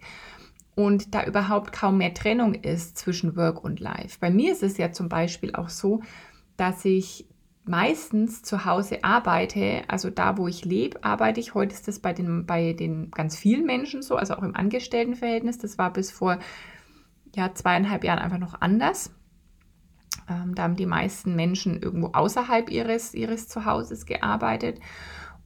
und 0.75 1.15
da 1.15 1.25
überhaupt 1.25 1.71
kaum 1.71 1.97
mehr 1.97 2.13
Trennung 2.13 2.53
ist 2.53 2.97
zwischen 2.97 3.35
Work 3.35 3.63
und 3.63 3.79
Life. 3.79 4.17
Bei 4.19 4.29
mir 4.29 4.51
ist 4.51 4.63
es 4.63 4.77
ja 4.77 4.91
zum 4.91 5.09
Beispiel 5.09 5.55
auch 5.55 5.69
so, 5.69 6.01
dass 6.57 6.83
ich 6.85 7.25
meistens 7.63 8.43
zu 8.43 8.65
Hause 8.65 9.03
arbeite, 9.03 9.83
also 9.87 10.09
da, 10.09 10.37
wo 10.37 10.47
ich 10.47 10.65
lebe, 10.65 11.03
arbeite 11.03 11.39
ich. 11.39 11.55
Heute 11.55 11.73
ist 11.73 11.87
das 11.87 11.99
bei 11.99 12.13
den, 12.13 12.45
bei 12.45 12.73
den 12.73 13.09
ganz 13.11 13.35
vielen 13.35 13.65
Menschen 13.65 14.03
so, 14.03 14.15
also 14.17 14.35
auch 14.35 14.43
im 14.43 14.55
Angestelltenverhältnis. 14.55 15.57
Das 15.57 15.77
war 15.77 15.91
bis 15.91 16.11
vor 16.11 16.37
ja, 17.35 17.53
zweieinhalb 17.53 18.03
Jahren 18.03 18.19
einfach 18.19 18.37
noch 18.37 18.61
anders. 18.61 19.11
Ähm, 20.29 20.55
da 20.55 20.63
haben 20.63 20.75
die 20.75 20.85
meisten 20.85 21.35
Menschen 21.35 21.81
irgendwo 21.81 22.07
außerhalb 22.13 22.69
ihres, 22.69 23.13
ihres 23.13 23.47
Zuhauses 23.47 24.05
gearbeitet. 24.05 24.79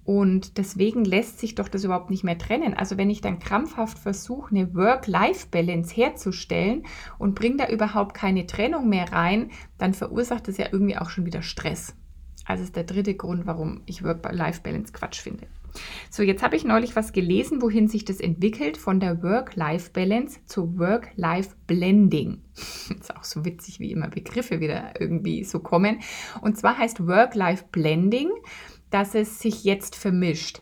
Und 0.09 0.57
deswegen 0.57 1.05
lässt 1.05 1.37
sich 1.37 1.53
doch 1.53 1.67
das 1.67 1.83
überhaupt 1.83 2.09
nicht 2.09 2.23
mehr 2.23 2.39
trennen. 2.39 2.73
Also 2.73 2.97
wenn 2.97 3.11
ich 3.11 3.21
dann 3.21 3.37
krampfhaft 3.37 3.99
versuche, 3.99 4.49
eine 4.49 4.73
Work-Life-Balance 4.73 5.95
herzustellen 5.95 6.87
und 7.19 7.35
bringe 7.35 7.57
da 7.57 7.69
überhaupt 7.69 8.15
keine 8.15 8.47
Trennung 8.47 8.89
mehr 8.89 9.13
rein, 9.13 9.51
dann 9.77 9.93
verursacht 9.93 10.47
das 10.47 10.57
ja 10.57 10.65
irgendwie 10.71 10.97
auch 10.97 11.11
schon 11.11 11.27
wieder 11.27 11.43
Stress. 11.43 11.95
Also 12.43 12.63
ist 12.63 12.75
der 12.75 12.85
dritte 12.85 13.13
Grund, 13.13 13.45
warum 13.45 13.83
ich 13.85 14.03
Work-Life-Balance 14.03 14.93
Quatsch 14.93 15.21
finde. 15.21 15.45
So, 16.09 16.23
jetzt 16.23 16.41
habe 16.41 16.55
ich 16.55 16.63
neulich 16.63 16.95
was 16.95 17.13
gelesen, 17.13 17.61
wohin 17.61 17.87
sich 17.87 18.03
das 18.03 18.19
entwickelt, 18.19 18.77
von 18.77 18.99
der 18.99 19.21
Work-Life-Balance 19.21 20.39
zu 20.47 20.79
Work-Life-Blending. 20.79 22.41
Ist 22.99 23.15
auch 23.15 23.23
so 23.23 23.45
witzig, 23.45 23.79
wie 23.79 23.91
immer 23.91 24.07
Begriffe 24.07 24.59
wieder 24.59 24.99
irgendwie 24.99 25.43
so 25.43 25.59
kommen. 25.59 25.99
Und 26.41 26.57
zwar 26.57 26.79
heißt 26.79 27.05
Work-Life-Blending, 27.05 28.31
dass 28.91 29.15
es 29.15 29.39
sich 29.39 29.63
jetzt 29.63 29.95
vermischt. 29.95 30.61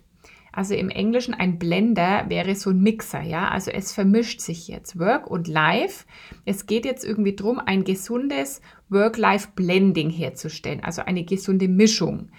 Also 0.52 0.74
im 0.74 0.90
Englischen 0.90 1.36
ein 1.36 1.60
Blender 1.60 2.26
wäre 2.30 2.56
so 2.56 2.72
ein 2.72 2.82
Mixer, 2.82 3.22
ja. 3.22 3.50
Also 3.50 3.70
es 3.70 3.94
vermischt 3.94 4.42
sich 4.42 4.68
jetzt 4.68 4.98
Work 4.98 5.30
und 5.30 5.48
Life. 5.48 6.06
Es 6.46 6.66
geht 6.66 6.84
jetzt 6.84 7.06
irgendwie 7.06 7.36
darum, 7.36 7.60
ein 7.60 7.84
gesundes 7.84 8.62
Work-Life-Blending 8.90 10.10
herzustellen, 10.10 10.84
also 10.84 11.04
eine 11.04 11.24
gesunde 11.26 11.68
Mischung 11.68 12.30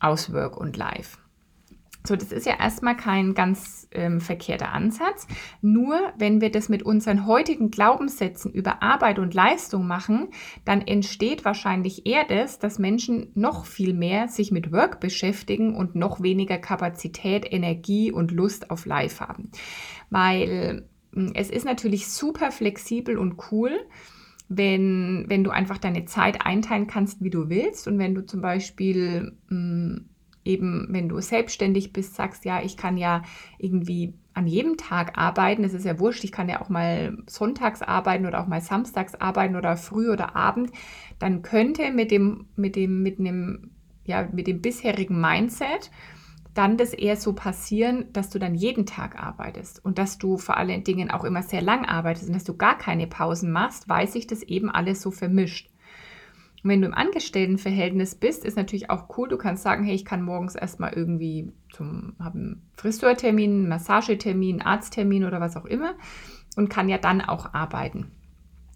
aus 0.00 0.32
Work 0.32 0.56
und 0.56 0.78
Life. 0.78 1.18
So, 2.06 2.16
das 2.16 2.32
ist 2.32 2.46
ja 2.46 2.58
erstmal 2.58 2.96
kein 2.96 3.34
ganz 3.34 3.86
ähm, 3.92 4.20
verkehrter 4.20 4.72
Ansatz. 4.72 5.26
Nur 5.60 5.98
wenn 6.16 6.40
wir 6.40 6.50
das 6.50 6.70
mit 6.70 6.82
unseren 6.82 7.26
heutigen 7.26 7.70
Glaubenssätzen 7.70 8.50
über 8.52 8.82
Arbeit 8.82 9.18
und 9.18 9.34
Leistung 9.34 9.86
machen, 9.86 10.28
dann 10.64 10.80
entsteht 10.80 11.44
wahrscheinlich 11.44 12.06
eher 12.06 12.24
das, 12.24 12.58
dass 12.58 12.78
Menschen 12.78 13.30
noch 13.34 13.66
viel 13.66 13.92
mehr 13.92 14.28
sich 14.28 14.50
mit 14.50 14.72
Work 14.72 15.00
beschäftigen 15.00 15.76
und 15.76 15.94
noch 15.94 16.22
weniger 16.22 16.56
Kapazität, 16.56 17.46
Energie 17.50 18.10
und 18.10 18.30
Lust 18.30 18.70
auf 18.70 18.86
Life 18.86 19.26
haben. 19.26 19.50
Weil 20.08 20.86
hm, 21.12 21.32
es 21.34 21.50
ist 21.50 21.66
natürlich 21.66 22.08
super 22.08 22.50
flexibel 22.50 23.18
und 23.18 23.36
cool, 23.52 23.72
wenn, 24.48 25.26
wenn 25.28 25.44
du 25.44 25.50
einfach 25.50 25.78
deine 25.78 26.06
Zeit 26.06 26.44
einteilen 26.46 26.86
kannst, 26.86 27.22
wie 27.22 27.30
du 27.30 27.50
willst. 27.50 27.86
Und 27.86 27.98
wenn 27.98 28.14
du 28.14 28.24
zum 28.24 28.40
Beispiel 28.40 29.36
mh, 29.48 29.56
hm, 29.56 30.09
eben, 30.44 30.88
wenn 30.90 31.08
du 31.08 31.20
selbstständig 31.20 31.92
bist, 31.92 32.14
sagst, 32.14 32.44
ja, 32.44 32.62
ich 32.62 32.76
kann 32.76 32.96
ja 32.96 33.22
irgendwie 33.58 34.14
an 34.32 34.46
jedem 34.46 34.76
Tag 34.76 35.18
arbeiten, 35.18 35.62
das 35.62 35.74
ist 35.74 35.84
ja 35.84 35.98
wurscht, 35.98 36.24
ich 36.24 36.32
kann 36.32 36.48
ja 36.48 36.60
auch 36.60 36.68
mal 36.68 37.18
sonntags 37.26 37.82
arbeiten 37.82 38.26
oder 38.26 38.40
auch 38.40 38.46
mal 38.46 38.60
samstags 38.60 39.14
arbeiten 39.14 39.56
oder 39.56 39.76
früh 39.76 40.10
oder 40.10 40.36
abend, 40.36 40.70
dann 41.18 41.42
könnte 41.42 41.90
mit 41.90 42.10
dem, 42.10 42.46
mit 42.56 42.76
dem, 42.76 43.02
mit 43.02 43.18
einem, 43.18 43.70
ja, 44.04 44.28
mit 44.32 44.46
dem 44.46 44.62
bisherigen 44.62 45.20
Mindset 45.20 45.90
dann 46.54 46.76
das 46.76 46.92
eher 46.92 47.16
so 47.16 47.32
passieren, 47.32 48.12
dass 48.12 48.30
du 48.30 48.38
dann 48.38 48.54
jeden 48.54 48.86
Tag 48.86 49.22
arbeitest 49.22 49.84
und 49.84 49.98
dass 49.98 50.18
du 50.18 50.36
vor 50.36 50.56
allen 50.56 50.82
Dingen 50.84 51.10
auch 51.10 51.24
immer 51.24 51.42
sehr 51.42 51.62
lang 51.62 51.84
arbeitest 51.84 52.28
und 52.28 52.34
dass 52.34 52.44
du 52.44 52.56
gar 52.56 52.76
keine 52.76 53.06
Pausen 53.06 53.52
machst, 53.52 53.88
weil 53.88 54.08
sich 54.08 54.26
das 54.26 54.42
eben 54.42 54.68
alles 54.68 55.00
so 55.00 55.10
vermischt. 55.10 55.70
Und 56.62 56.70
wenn 56.70 56.80
du 56.82 56.88
im 56.88 56.94
Angestelltenverhältnis 56.94 58.14
bist, 58.14 58.44
ist 58.44 58.56
natürlich 58.56 58.90
auch 58.90 59.16
cool. 59.16 59.28
Du 59.28 59.38
kannst 59.38 59.62
sagen, 59.62 59.84
hey, 59.84 59.94
ich 59.94 60.04
kann 60.04 60.22
morgens 60.22 60.54
erstmal 60.54 60.92
irgendwie 60.92 61.52
zum, 61.72 62.14
habe 62.18 62.38
einen 62.38 62.70
Friseurtermin, 62.76 63.68
Massagetermin, 63.68 64.60
Arzttermin 64.60 65.24
oder 65.24 65.40
was 65.40 65.56
auch 65.56 65.64
immer 65.64 65.94
und 66.56 66.68
kann 66.68 66.88
ja 66.88 66.98
dann 66.98 67.20
auch 67.20 67.54
arbeiten. 67.54 68.10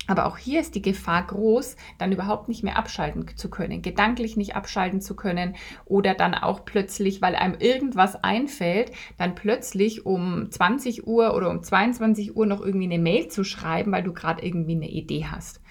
Aber 0.06 0.26
auch 0.26 0.36
hier 0.36 0.60
ist 0.60 0.74
die 0.74 0.82
Gefahr 0.82 1.26
groß, 1.26 1.76
dann 1.98 2.12
überhaupt 2.12 2.48
nicht 2.48 2.62
mehr 2.62 2.76
abschalten 2.76 3.26
zu 3.36 3.48
können, 3.48 3.80
gedanklich 3.80 4.36
nicht 4.36 4.54
abschalten 4.54 5.00
zu 5.00 5.16
können 5.16 5.56
oder 5.86 6.14
dann 6.14 6.34
auch 6.34 6.64
plötzlich, 6.66 7.22
weil 7.22 7.34
einem 7.34 7.56
irgendwas 7.58 8.22
einfällt, 8.22 8.92
dann 9.16 9.34
plötzlich 9.34 10.04
um 10.04 10.50
20 10.50 11.06
Uhr 11.06 11.34
oder 11.34 11.48
um 11.48 11.62
22 11.62 12.36
Uhr 12.36 12.44
noch 12.44 12.60
irgendwie 12.60 12.84
eine 12.84 13.02
Mail 13.02 13.28
zu 13.28 13.44
schreiben, 13.44 13.92
weil 13.92 14.02
du 14.02 14.12
gerade 14.12 14.44
irgendwie 14.44 14.76
eine 14.76 14.90
Idee 14.90 15.24
hast. 15.30 15.62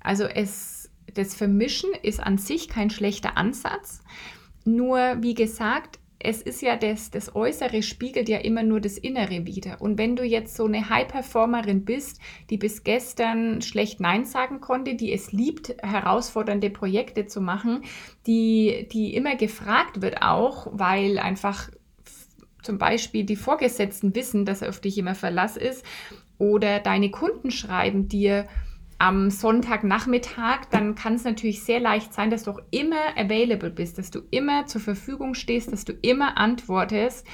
Also 0.00 0.24
es 0.24 0.75
das 1.14 1.34
Vermischen 1.34 1.90
ist 2.02 2.20
an 2.20 2.38
sich 2.38 2.68
kein 2.68 2.90
schlechter 2.90 3.36
Ansatz. 3.36 4.02
Nur, 4.64 5.16
wie 5.20 5.34
gesagt, 5.34 5.98
es 6.18 6.42
ist 6.42 6.62
ja 6.62 6.76
das, 6.76 7.10
das 7.10 7.36
Äußere 7.36 7.82
spiegelt 7.82 8.28
ja 8.28 8.38
immer 8.38 8.62
nur 8.62 8.80
das 8.80 8.96
Innere 8.96 9.46
wieder. 9.46 9.80
Und 9.80 9.98
wenn 9.98 10.16
du 10.16 10.24
jetzt 10.24 10.56
so 10.56 10.64
eine 10.64 10.88
High-Performerin 10.88 11.84
bist, 11.84 12.20
die 12.50 12.56
bis 12.56 12.84
gestern 12.84 13.60
schlecht 13.60 14.00
Nein 14.00 14.24
sagen 14.24 14.60
konnte, 14.60 14.94
die 14.94 15.12
es 15.12 15.32
liebt, 15.32 15.76
herausfordernde 15.82 16.70
Projekte 16.70 17.26
zu 17.26 17.40
machen, 17.40 17.82
die, 18.26 18.88
die 18.90 19.14
immer 19.14 19.36
gefragt 19.36 20.00
wird 20.00 20.22
auch, 20.22 20.68
weil 20.72 21.18
einfach 21.18 21.70
zum 22.62 22.78
Beispiel 22.78 23.24
die 23.24 23.36
Vorgesetzten 23.36 24.14
wissen, 24.14 24.44
dass 24.44 24.62
auf 24.62 24.80
dich 24.80 24.98
immer 24.98 25.14
Verlass 25.14 25.56
ist, 25.56 25.84
oder 26.38 26.80
deine 26.80 27.10
Kunden 27.10 27.50
schreiben 27.50 28.08
dir, 28.08 28.46
am 28.98 29.30
Sonntagnachmittag, 29.30 30.66
dann 30.70 30.94
kann 30.94 31.14
es 31.14 31.24
natürlich 31.24 31.62
sehr 31.62 31.80
leicht 31.80 32.14
sein, 32.14 32.30
dass 32.30 32.44
du 32.44 32.52
auch 32.52 32.60
immer 32.70 33.16
available 33.16 33.70
bist, 33.70 33.98
dass 33.98 34.10
du 34.10 34.20
immer 34.30 34.66
zur 34.66 34.80
Verfügung 34.80 35.34
stehst, 35.34 35.72
dass 35.72 35.84
du 35.84 35.92
immer 35.92 36.38
antwortest 36.38 37.26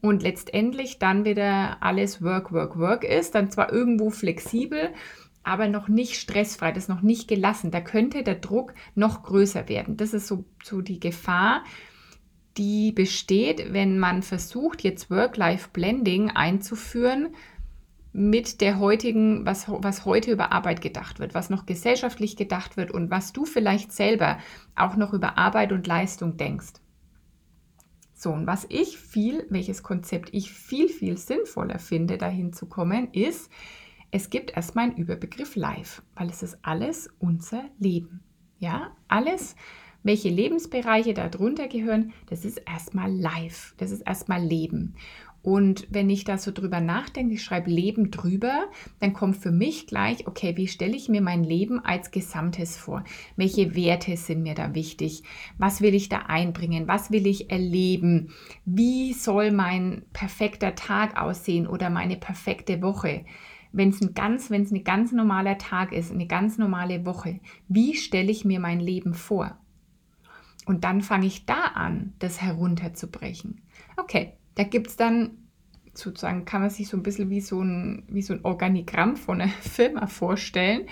und 0.00 0.22
letztendlich 0.22 0.98
dann 0.98 1.24
wieder 1.24 1.82
alles 1.82 2.22
Work, 2.22 2.52
Work, 2.52 2.78
Work 2.78 3.04
ist, 3.04 3.34
dann 3.34 3.50
zwar 3.50 3.72
irgendwo 3.72 4.10
flexibel, 4.10 4.90
aber 5.42 5.68
noch 5.68 5.88
nicht 5.88 6.16
stressfrei, 6.16 6.72
das 6.72 6.84
ist 6.84 6.88
noch 6.88 7.02
nicht 7.02 7.28
gelassen. 7.28 7.70
Da 7.70 7.80
könnte 7.80 8.22
der 8.22 8.36
Druck 8.36 8.74
noch 8.94 9.22
größer 9.22 9.68
werden. 9.68 9.98
Das 9.98 10.14
ist 10.14 10.26
so, 10.26 10.44
so 10.62 10.80
die 10.80 11.00
Gefahr, 11.00 11.64
die 12.56 12.92
besteht, 12.92 13.72
wenn 13.72 13.98
man 13.98 14.22
versucht, 14.22 14.82
jetzt 14.82 15.10
Work-Life-Blending 15.10 16.30
einzuführen 16.30 17.34
mit 18.16 18.60
der 18.60 18.78
heutigen, 18.78 19.44
was, 19.44 19.68
was 19.68 20.04
heute 20.04 20.30
über 20.30 20.52
Arbeit 20.52 20.80
gedacht 20.80 21.18
wird, 21.18 21.34
was 21.34 21.50
noch 21.50 21.66
gesellschaftlich 21.66 22.36
gedacht 22.36 22.76
wird 22.76 22.92
und 22.92 23.10
was 23.10 23.32
du 23.32 23.44
vielleicht 23.44 23.92
selber 23.92 24.38
auch 24.76 24.94
noch 24.94 25.12
über 25.12 25.36
Arbeit 25.36 25.72
und 25.72 25.84
Leistung 25.88 26.36
denkst. 26.36 26.74
So, 28.14 28.30
und 28.30 28.46
was 28.46 28.66
ich 28.68 28.98
viel, 28.98 29.44
welches 29.50 29.82
Konzept 29.82 30.28
ich 30.32 30.52
viel, 30.52 30.88
viel 30.88 31.18
sinnvoller 31.18 31.80
finde, 31.80 32.16
dahin 32.16 32.52
zu 32.52 32.66
kommen, 32.66 33.08
ist, 33.10 33.50
es 34.12 34.30
gibt 34.30 34.56
erstmal 34.56 34.84
einen 34.90 34.96
Überbegriff 34.96 35.56
Life, 35.56 36.02
weil 36.14 36.30
es 36.30 36.44
ist 36.44 36.58
alles 36.62 37.10
unser 37.18 37.64
Leben. 37.80 38.22
Ja, 38.60 38.96
alles, 39.08 39.56
welche 40.04 40.28
Lebensbereiche 40.28 41.14
darunter 41.14 41.66
gehören, 41.66 42.12
das 42.26 42.44
ist 42.44 42.58
erstmal 42.58 43.10
Life, 43.12 43.74
das 43.78 43.90
ist 43.90 44.02
erstmal 44.02 44.40
Leben. 44.40 44.94
Und 45.44 45.86
wenn 45.90 46.08
ich 46.08 46.24
da 46.24 46.38
so 46.38 46.52
drüber 46.52 46.80
nachdenke, 46.80 47.34
ich 47.34 47.44
schreibe 47.44 47.70
Leben 47.70 48.10
drüber, 48.10 48.64
dann 49.00 49.12
kommt 49.12 49.36
für 49.36 49.52
mich 49.52 49.86
gleich, 49.86 50.26
okay, 50.26 50.56
wie 50.56 50.66
stelle 50.66 50.96
ich 50.96 51.10
mir 51.10 51.20
mein 51.20 51.44
Leben 51.44 51.84
als 51.84 52.10
Gesamtes 52.10 52.78
vor? 52.78 53.04
Welche 53.36 53.76
Werte 53.76 54.16
sind 54.16 54.42
mir 54.42 54.54
da 54.54 54.74
wichtig? 54.74 55.22
Was 55.58 55.82
will 55.82 55.94
ich 55.94 56.08
da 56.08 56.20
einbringen? 56.28 56.88
Was 56.88 57.10
will 57.10 57.26
ich 57.26 57.50
erleben? 57.50 58.30
Wie 58.64 59.12
soll 59.12 59.52
mein 59.52 60.06
perfekter 60.14 60.74
Tag 60.74 61.20
aussehen 61.20 61.66
oder 61.66 61.90
meine 61.90 62.16
perfekte 62.16 62.80
Woche? 62.80 63.26
Wenn 63.70 63.90
es 63.90 64.00
ein 64.00 64.14
ganz, 64.14 64.50
wenn 64.50 64.62
es 64.62 64.72
ein 64.72 64.82
ganz 64.82 65.12
normaler 65.12 65.58
Tag 65.58 65.92
ist, 65.92 66.10
eine 66.10 66.26
ganz 66.26 66.56
normale 66.56 67.04
Woche, 67.04 67.40
wie 67.68 67.96
stelle 67.96 68.30
ich 68.30 68.46
mir 68.46 68.60
mein 68.60 68.80
Leben 68.80 69.12
vor? 69.12 69.58
Und 70.66 70.84
dann 70.84 71.02
fange 71.02 71.26
ich 71.26 71.46
da 71.46 71.64
an, 71.74 72.14
das 72.18 72.40
herunterzubrechen. 72.40 73.60
Okay, 73.96 74.32
da 74.54 74.64
gibt 74.64 74.88
es 74.88 74.96
dann 74.96 75.38
sozusagen, 75.94 76.44
kann 76.44 76.60
man 76.60 76.70
sich 76.70 76.88
so 76.88 76.96
ein 76.96 77.02
bisschen 77.02 77.30
wie 77.30 77.40
so 77.40 77.60
ein, 77.60 78.04
wie 78.08 78.22
so 78.22 78.34
ein 78.34 78.44
Organigramm 78.44 79.16
von 79.16 79.40
einer 79.40 79.52
Firma 79.60 80.06
vorstellen. 80.06 80.88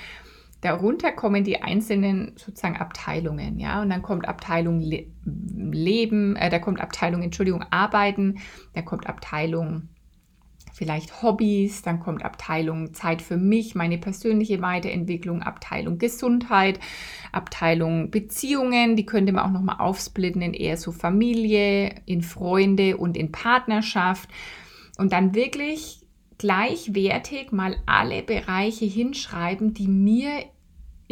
Darunter 0.60 1.10
kommen 1.10 1.42
die 1.42 1.60
einzelnen 1.60 2.34
sozusagen 2.36 2.76
Abteilungen, 2.76 3.58
ja, 3.58 3.82
und 3.82 3.90
dann 3.90 4.00
kommt 4.00 4.28
Abteilung 4.28 4.80
Le 4.80 5.06
Leben, 5.24 6.36
äh, 6.36 6.50
da 6.50 6.60
kommt 6.60 6.80
Abteilung, 6.80 7.22
Entschuldigung, 7.22 7.64
Arbeiten, 7.70 8.38
da 8.74 8.82
kommt 8.82 9.08
Abteilung 9.08 9.88
vielleicht 10.72 11.22
Hobbys, 11.22 11.82
dann 11.82 12.00
kommt 12.00 12.24
Abteilung 12.24 12.94
Zeit 12.94 13.22
für 13.22 13.36
mich, 13.36 13.74
meine 13.74 13.98
persönliche 13.98 14.62
Weiterentwicklung, 14.62 15.42
Abteilung 15.42 15.98
Gesundheit, 15.98 16.80
Abteilung 17.30 18.10
Beziehungen, 18.10 18.96
die 18.96 19.06
könnte 19.06 19.32
man 19.32 19.44
auch 19.44 19.52
nochmal 19.52 19.76
aufsplitten 19.78 20.42
in 20.42 20.54
eher 20.54 20.76
so 20.76 20.92
Familie, 20.92 21.94
in 22.06 22.22
Freunde 22.22 22.96
und 22.96 23.16
in 23.16 23.32
Partnerschaft 23.32 24.28
und 24.98 25.12
dann 25.12 25.34
wirklich 25.34 26.00
gleichwertig 26.38 27.52
mal 27.52 27.76
alle 27.86 28.22
Bereiche 28.22 28.84
hinschreiben, 28.84 29.74
die 29.74 29.86
mir 29.86 30.44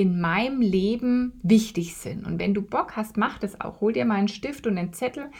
in 0.00 0.18
meinem 0.18 0.62
Leben 0.62 1.38
wichtig 1.42 1.94
sind. 1.94 2.24
Und 2.26 2.38
wenn 2.38 2.54
du 2.54 2.62
Bock 2.62 2.96
hast, 2.96 3.18
mach 3.18 3.38
das 3.38 3.60
auch. 3.60 3.82
Hol 3.82 3.92
dir 3.92 4.06
mal 4.06 4.14
einen 4.14 4.28
Stift 4.28 4.66
und 4.66 4.78
einen 4.78 4.94
Zettel. 4.94 5.30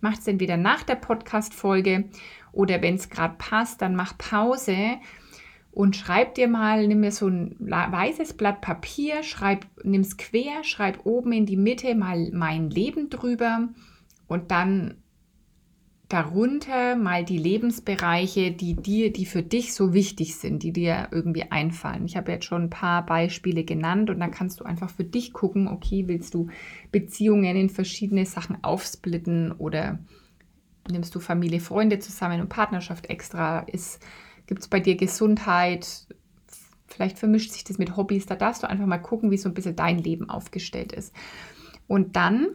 Mach 0.00 0.18
es 0.18 0.26
entweder 0.26 0.56
nach 0.56 0.82
der 0.82 0.96
Podcast-Folge 0.96 2.04
oder 2.52 2.82
wenn 2.82 2.94
es 2.94 3.10
gerade 3.10 3.34
passt, 3.38 3.82
dann 3.82 3.94
mach 3.94 4.16
Pause 4.18 4.96
und 5.70 5.96
schreib 5.96 6.34
dir 6.34 6.48
mal, 6.48 6.86
nimm 6.86 7.00
mir 7.00 7.12
so 7.12 7.28
ein 7.28 7.54
weißes 7.58 8.34
Blatt 8.34 8.60
Papier, 8.60 9.20
nimm 9.84 10.00
es 10.00 10.16
quer, 10.16 10.64
schreib 10.64 11.06
oben 11.06 11.32
in 11.32 11.46
die 11.46 11.56
Mitte 11.56 11.94
mal 11.94 12.30
mein 12.32 12.70
Leben 12.70 13.10
drüber 13.10 13.68
und 14.26 14.50
dann 14.50 14.96
darunter 16.08 16.96
mal 16.96 17.22
die 17.24 17.36
Lebensbereiche, 17.36 18.50
die 18.50 18.74
dir, 18.74 19.12
die 19.12 19.26
für 19.26 19.42
dich 19.42 19.74
so 19.74 19.92
wichtig 19.92 20.36
sind, 20.36 20.62
die 20.62 20.72
dir 20.72 21.08
irgendwie 21.10 21.50
einfallen. 21.52 22.06
Ich 22.06 22.16
habe 22.16 22.32
jetzt 22.32 22.46
schon 22.46 22.62
ein 22.64 22.70
paar 22.70 23.04
Beispiele 23.04 23.62
genannt 23.62 24.08
und 24.08 24.18
dann 24.20 24.30
kannst 24.30 24.60
du 24.60 24.64
einfach 24.64 24.90
für 24.90 25.04
dich 25.04 25.34
gucken, 25.34 25.68
okay, 25.68 26.08
willst 26.08 26.32
du 26.32 26.48
Beziehungen 26.90 27.56
in 27.56 27.68
verschiedene 27.68 28.24
Sachen 28.24 28.64
aufsplitten 28.64 29.52
oder 29.52 29.98
nimmst 30.90 31.14
du 31.14 31.20
Familie, 31.20 31.60
Freunde 31.60 31.98
zusammen 31.98 32.40
und 32.40 32.48
Partnerschaft 32.48 33.06
extra? 33.10 33.66
Gibt 34.46 34.62
es 34.62 34.68
bei 34.68 34.80
dir 34.80 34.96
Gesundheit? 34.96 36.06
Vielleicht 36.86 37.18
vermischt 37.18 37.52
sich 37.52 37.64
das 37.64 37.78
mit 37.78 37.96
Hobbys. 37.96 38.26
Da 38.26 38.34
darfst 38.34 38.62
du 38.62 38.68
einfach 38.68 38.86
mal 38.86 38.98
gucken, 38.98 39.30
wie 39.30 39.36
so 39.36 39.48
ein 39.48 39.54
bisschen 39.54 39.76
dein 39.76 39.98
Leben 39.98 40.30
aufgestellt 40.30 40.92
ist. 40.92 41.14
Und 41.86 42.16
dann 42.16 42.48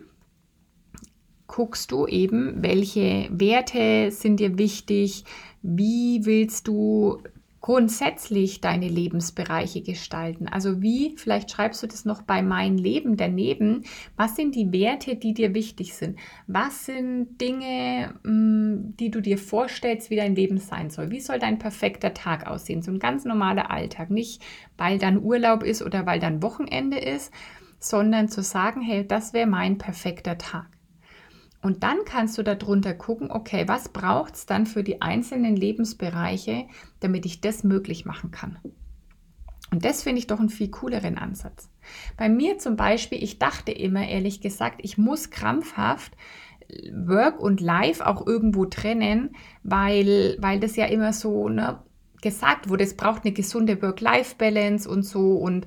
guckst 1.47 1.91
du 1.91 2.07
eben, 2.07 2.63
welche 2.63 3.29
Werte 3.31 4.09
sind 4.11 4.39
dir 4.39 4.57
wichtig, 4.57 5.23
wie 5.61 6.25
willst 6.25 6.67
du 6.67 7.21
grundsätzlich 7.63 8.59
deine 8.59 8.89
Lebensbereiche 8.89 9.81
gestalten. 9.81 10.49
Also 10.49 10.81
wie, 10.81 11.15
vielleicht 11.15 11.49
schreibst 11.49 11.81
du 11.81 11.87
das 11.87 12.03
noch 12.03 12.21
bei 12.21 12.41
mein 12.41 12.77
Leben 12.77 13.15
daneben, 13.15 13.85
was 14.17 14.35
sind 14.35 14.53
die 14.55 14.73
Werte, 14.73 15.15
die 15.15 15.33
dir 15.33 15.53
wichtig 15.53 15.93
sind? 15.93 16.19
Was 16.45 16.87
sind 16.87 17.39
Dinge, 17.39 18.15
mm, 18.23 18.97
die 18.99 19.09
du 19.09 19.21
dir 19.21 19.37
vorstellst, 19.37 20.09
wie 20.09 20.17
dein 20.17 20.35
Leben 20.35 20.57
sein 20.57 20.89
soll? 20.89 21.09
Wie 21.09 21.21
soll 21.21 21.39
dein 21.39 21.57
perfekter 21.57 22.13
Tag 22.13 22.47
aussehen? 22.47 22.81
So 22.81 22.91
ein 22.91 22.99
ganz 22.99 23.23
normaler 23.23 23.71
Alltag, 23.71 24.09
nicht 24.09 24.41
weil 24.77 24.97
dann 24.97 25.23
Urlaub 25.23 25.63
ist 25.63 25.81
oder 25.81 26.05
weil 26.05 26.19
dann 26.19 26.43
Wochenende 26.43 26.99
ist, 26.99 27.31
sondern 27.79 28.27
zu 28.27 28.43
sagen, 28.43 28.81
hey, 28.81 29.07
das 29.07 29.31
wäre 29.31 29.47
mein 29.47 29.77
perfekter 29.77 30.37
Tag. 30.37 30.67
Und 31.63 31.81
dann 31.81 31.99
kannst 32.05 32.37
du 32.37 32.43
darunter 32.43 32.93
gucken, 32.93 33.31
okay, 33.31 33.63
was 33.67 33.89
braucht 33.89 34.35
es 34.35 34.45
dann 34.45 34.65
für 34.65 34.83
die 34.83 35.01
einzelnen 35.01 35.55
Lebensbereiche, 35.55 36.65
damit 36.99 37.25
ich 37.25 37.39
das 37.39 37.63
möglich 37.63 38.05
machen 38.05 38.31
kann. 38.31 38.59
Und 39.71 39.85
das 39.85 40.03
finde 40.03 40.19
ich 40.19 40.27
doch 40.27 40.39
einen 40.39 40.49
viel 40.49 40.69
cooleren 40.69 41.17
Ansatz. 41.17 41.69
Bei 42.17 42.27
mir 42.27 42.59
zum 42.59 42.75
Beispiel, 42.75 43.23
ich 43.23 43.39
dachte 43.39 43.71
immer, 43.71 44.07
ehrlich 44.07 44.41
gesagt, 44.41 44.81
ich 44.83 44.97
muss 44.97 45.29
krampfhaft 45.29 46.11
Work 46.91 47.39
und 47.39 47.61
Life 47.61 48.05
auch 48.05 48.27
irgendwo 48.27 48.65
trennen, 48.65 49.35
weil, 49.63 50.37
weil 50.39 50.59
das 50.59 50.75
ja 50.75 50.85
immer 50.85 51.13
so 51.13 51.47
ne, 51.47 51.81
gesagt 52.21 52.69
wurde, 52.69 52.83
es 52.83 52.97
braucht 52.97 53.23
eine 53.23 53.33
gesunde 53.33 53.81
Work-Life-Balance 53.81 54.89
und 54.89 55.03
so 55.03 55.37
und 55.37 55.65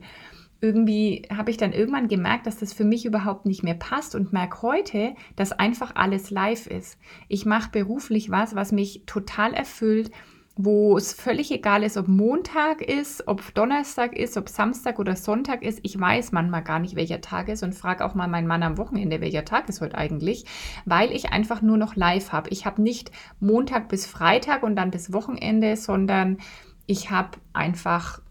irgendwie 0.60 1.22
habe 1.34 1.50
ich 1.50 1.56
dann 1.56 1.72
irgendwann 1.72 2.08
gemerkt, 2.08 2.46
dass 2.46 2.58
das 2.58 2.72
für 2.72 2.84
mich 2.84 3.04
überhaupt 3.04 3.46
nicht 3.46 3.62
mehr 3.62 3.74
passt 3.74 4.14
und 4.14 4.32
merke 4.32 4.62
heute, 4.62 5.14
dass 5.36 5.52
einfach 5.52 5.92
alles 5.94 6.30
live 6.30 6.66
ist. 6.66 6.98
Ich 7.28 7.46
mache 7.46 7.70
beruflich 7.70 8.30
was, 8.30 8.54
was 8.54 8.72
mich 8.72 9.02
total 9.06 9.52
erfüllt, 9.54 10.10
wo 10.58 10.96
es 10.96 11.12
völlig 11.12 11.50
egal 11.50 11.82
ist, 11.82 11.98
ob 11.98 12.08
Montag 12.08 12.80
ist, 12.80 13.28
ob 13.28 13.54
Donnerstag 13.54 14.16
ist, 14.16 14.38
ob 14.38 14.48
Samstag 14.48 14.98
oder 14.98 15.14
Sonntag 15.14 15.62
ist. 15.62 15.80
Ich 15.82 16.00
weiß 16.00 16.32
manchmal 16.32 16.64
gar 16.64 16.78
nicht, 16.78 16.96
welcher 16.96 17.20
Tag 17.20 17.48
ist 17.48 17.62
und 17.62 17.74
frage 17.74 18.02
auch 18.02 18.14
mal 18.14 18.26
meinen 18.26 18.46
Mann 18.46 18.62
am 18.62 18.78
Wochenende, 18.78 19.20
welcher 19.20 19.44
Tag 19.44 19.68
ist 19.68 19.82
heute 19.82 19.98
eigentlich, 19.98 20.46
weil 20.86 21.12
ich 21.12 21.30
einfach 21.30 21.60
nur 21.60 21.76
noch 21.76 21.94
live 21.94 22.32
habe. 22.32 22.48
Ich 22.48 22.64
habe 22.64 22.80
nicht 22.80 23.10
Montag 23.38 23.90
bis 23.90 24.06
Freitag 24.06 24.62
und 24.62 24.76
dann 24.76 24.90
bis 24.90 25.12
Wochenende, 25.12 25.76
sondern 25.76 26.38
ich 26.86 27.10
habe 27.10 27.36
einfach 27.52 28.22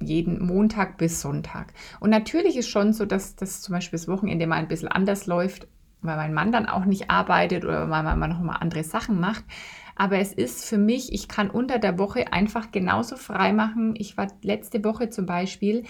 jeden 0.00 0.44
Montag 0.44 0.98
bis 0.98 1.20
Sonntag. 1.20 1.72
Und 2.00 2.10
natürlich 2.10 2.56
ist 2.56 2.68
schon 2.68 2.92
so, 2.92 3.04
dass 3.06 3.36
das 3.36 3.60
zum 3.60 3.74
Beispiel 3.74 3.98
das 3.98 4.08
Wochenende 4.08 4.46
mal 4.46 4.56
ein 4.56 4.68
bisschen 4.68 4.88
anders 4.88 5.26
läuft, 5.26 5.68
weil 6.02 6.16
mein 6.16 6.34
Mann 6.34 6.52
dann 6.52 6.66
auch 6.66 6.84
nicht 6.84 7.10
arbeitet 7.10 7.64
oder 7.64 7.90
weil 7.90 8.02
man 8.02 8.30
noch 8.30 8.40
mal 8.40 8.56
andere 8.56 8.84
Sachen 8.84 9.20
macht. 9.20 9.44
Aber 9.96 10.18
es 10.18 10.32
ist 10.32 10.64
für 10.64 10.78
mich, 10.78 11.12
ich 11.12 11.28
kann 11.28 11.50
unter 11.50 11.78
der 11.78 11.98
Woche 11.98 12.32
einfach 12.32 12.70
genauso 12.70 13.16
frei 13.16 13.52
machen. 13.52 13.94
Ich 13.96 14.16
war 14.16 14.28
letzte 14.42 14.82
Woche 14.82 15.10
zum 15.10 15.26
Beispiel, 15.26 15.84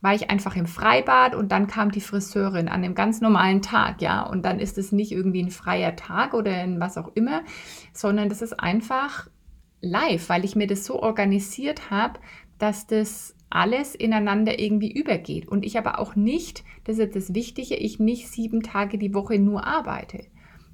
war 0.00 0.14
ich 0.14 0.30
einfach 0.30 0.56
im 0.56 0.66
Freibad 0.66 1.36
und 1.36 1.52
dann 1.52 1.68
kam 1.68 1.92
die 1.92 2.00
Friseurin 2.00 2.66
an 2.66 2.82
einem 2.82 2.96
ganz 2.96 3.20
normalen 3.20 3.62
Tag, 3.62 4.02
ja. 4.02 4.22
Und 4.22 4.44
dann 4.44 4.58
ist 4.58 4.78
es 4.78 4.90
nicht 4.90 5.12
irgendwie 5.12 5.44
ein 5.44 5.52
freier 5.52 5.94
Tag 5.94 6.34
oder 6.34 6.52
ein 6.52 6.80
was 6.80 6.98
auch 6.98 7.12
immer, 7.14 7.42
sondern 7.92 8.28
das 8.28 8.42
ist 8.42 8.58
einfach 8.58 9.28
live, 9.80 10.28
weil 10.28 10.44
ich 10.44 10.56
mir 10.56 10.66
das 10.66 10.84
so 10.84 11.00
organisiert 11.00 11.90
habe, 11.90 12.18
dass 12.58 12.88
das 12.88 13.36
alles 13.54 13.94
ineinander 13.94 14.58
irgendwie 14.58 14.92
übergeht. 14.92 15.46
Und 15.46 15.64
ich 15.64 15.78
aber 15.78 15.98
auch 15.98 16.16
nicht, 16.16 16.64
das 16.84 16.98
ist 16.98 17.14
das 17.14 17.34
Wichtige, 17.34 17.76
ich 17.76 17.98
nicht 17.98 18.28
sieben 18.28 18.62
Tage 18.62 18.98
die 18.98 19.14
Woche 19.14 19.38
nur 19.38 19.66
arbeite, 19.66 20.24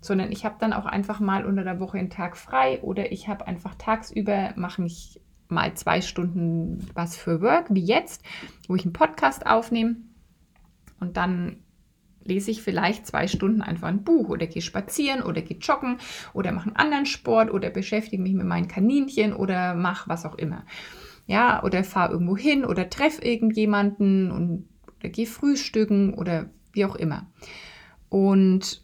sondern 0.00 0.30
ich 0.30 0.44
habe 0.44 0.56
dann 0.60 0.72
auch 0.72 0.86
einfach 0.86 1.20
mal 1.20 1.44
unter 1.44 1.64
der 1.64 1.80
Woche 1.80 1.98
einen 1.98 2.10
Tag 2.10 2.36
frei 2.36 2.80
oder 2.82 3.10
ich 3.10 3.28
habe 3.28 3.46
einfach 3.46 3.74
tagsüber, 3.74 4.52
mache 4.56 4.84
ich 4.84 5.20
mal 5.48 5.74
zwei 5.74 6.00
Stunden 6.00 6.86
was 6.94 7.16
für 7.16 7.40
Work, 7.40 7.66
wie 7.70 7.84
jetzt, 7.84 8.22
wo 8.68 8.76
ich 8.76 8.84
einen 8.84 8.92
Podcast 8.92 9.46
aufnehme 9.46 9.96
und 11.00 11.16
dann 11.16 11.56
lese 12.22 12.50
ich 12.50 12.62
vielleicht 12.62 13.06
zwei 13.06 13.26
Stunden 13.26 13.62
einfach 13.62 13.88
ein 13.88 14.04
Buch 14.04 14.28
oder 14.28 14.46
gehe 14.46 14.60
spazieren 14.60 15.22
oder 15.22 15.40
gehe 15.40 15.56
joggen 15.56 15.96
oder 16.34 16.52
mache 16.52 16.66
einen 16.66 16.76
anderen 16.76 17.06
Sport 17.06 17.50
oder 17.50 17.70
beschäftige 17.70 18.22
mich 18.22 18.34
mit 18.34 18.46
meinen 18.46 18.68
Kaninchen 18.68 19.32
oder 19.32 19.74
mache 19.74 20.10
was 20.10 20.26
auch 20.26 20.36
immer 20.36 20.64
ja, 21.28 21.62
oder 21.62 21.84
fahr 21.84 22.10
irgendwo 22.10 22.36
hin 22.36 22.64
oder 22.64 22.88
treff 22.88 23.22
irgendjemanden 23.22 24.32
und 24.32 24.66
oder 24.98 25.10
geh 25.10 25.26
frühstücken 25.26 26.14
oder 26.14 26.50
wie 26.72 26.86
auch 26.86 26.96
immer. 26.96 27.30
Und 28.08 28.82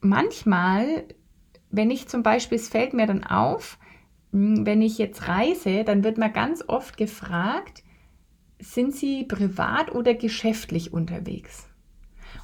manchmal, 0.00 1.04
wenn 1.70 1.90
ich 1.90 2.06
zum 2.06 2.22
Beispiel, 2.22 2.56
es 2.56 2.68
fällt 2.68 2.94
mir 2.94 3.06
dann 3.06 3.24
auf, 3.24 3.78
hm, 4.30 4.64
wenn 4.64 4.80
ich 4.80 4.98
jetzt 4.98 5.26
reise, 5.26 5.82
dann 5.82 6.04
wird 6.04 6.16
mir 6.16 6.30
ganz 6.30 6.64
oft 6.66 6.96
gefragt, 6.96 7.82
sind 8.60 8.94
Sie 8.94 9.24
privat 9.24 9.92
oder 9.92 10.14
geschäftlich 10.14 10.92
unterwegs? 10.92 11.68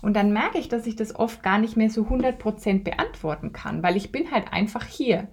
Und 0.02 0.14
dann 0.14 0.32
merke 0.32 0.58
ich, 0.58 0.68
dass 0.68 0.88
ich 0.88 0.96
das 0.96 1.14
oft 1.14 1.44
gar 1.44 1.58
nicht 1.58 1.76
mehr 1.76 1.88
so 1.88 2.02
100% 2.02 2.82
beantworten 2.82 3.52
kann, 3.52 3.84
weil 3.84 3.96
ich 3.96 4.10
bin 4.10 4.32
halt 4.32 4.52
einfach 4.52 4.84
hier. 4.84 5.28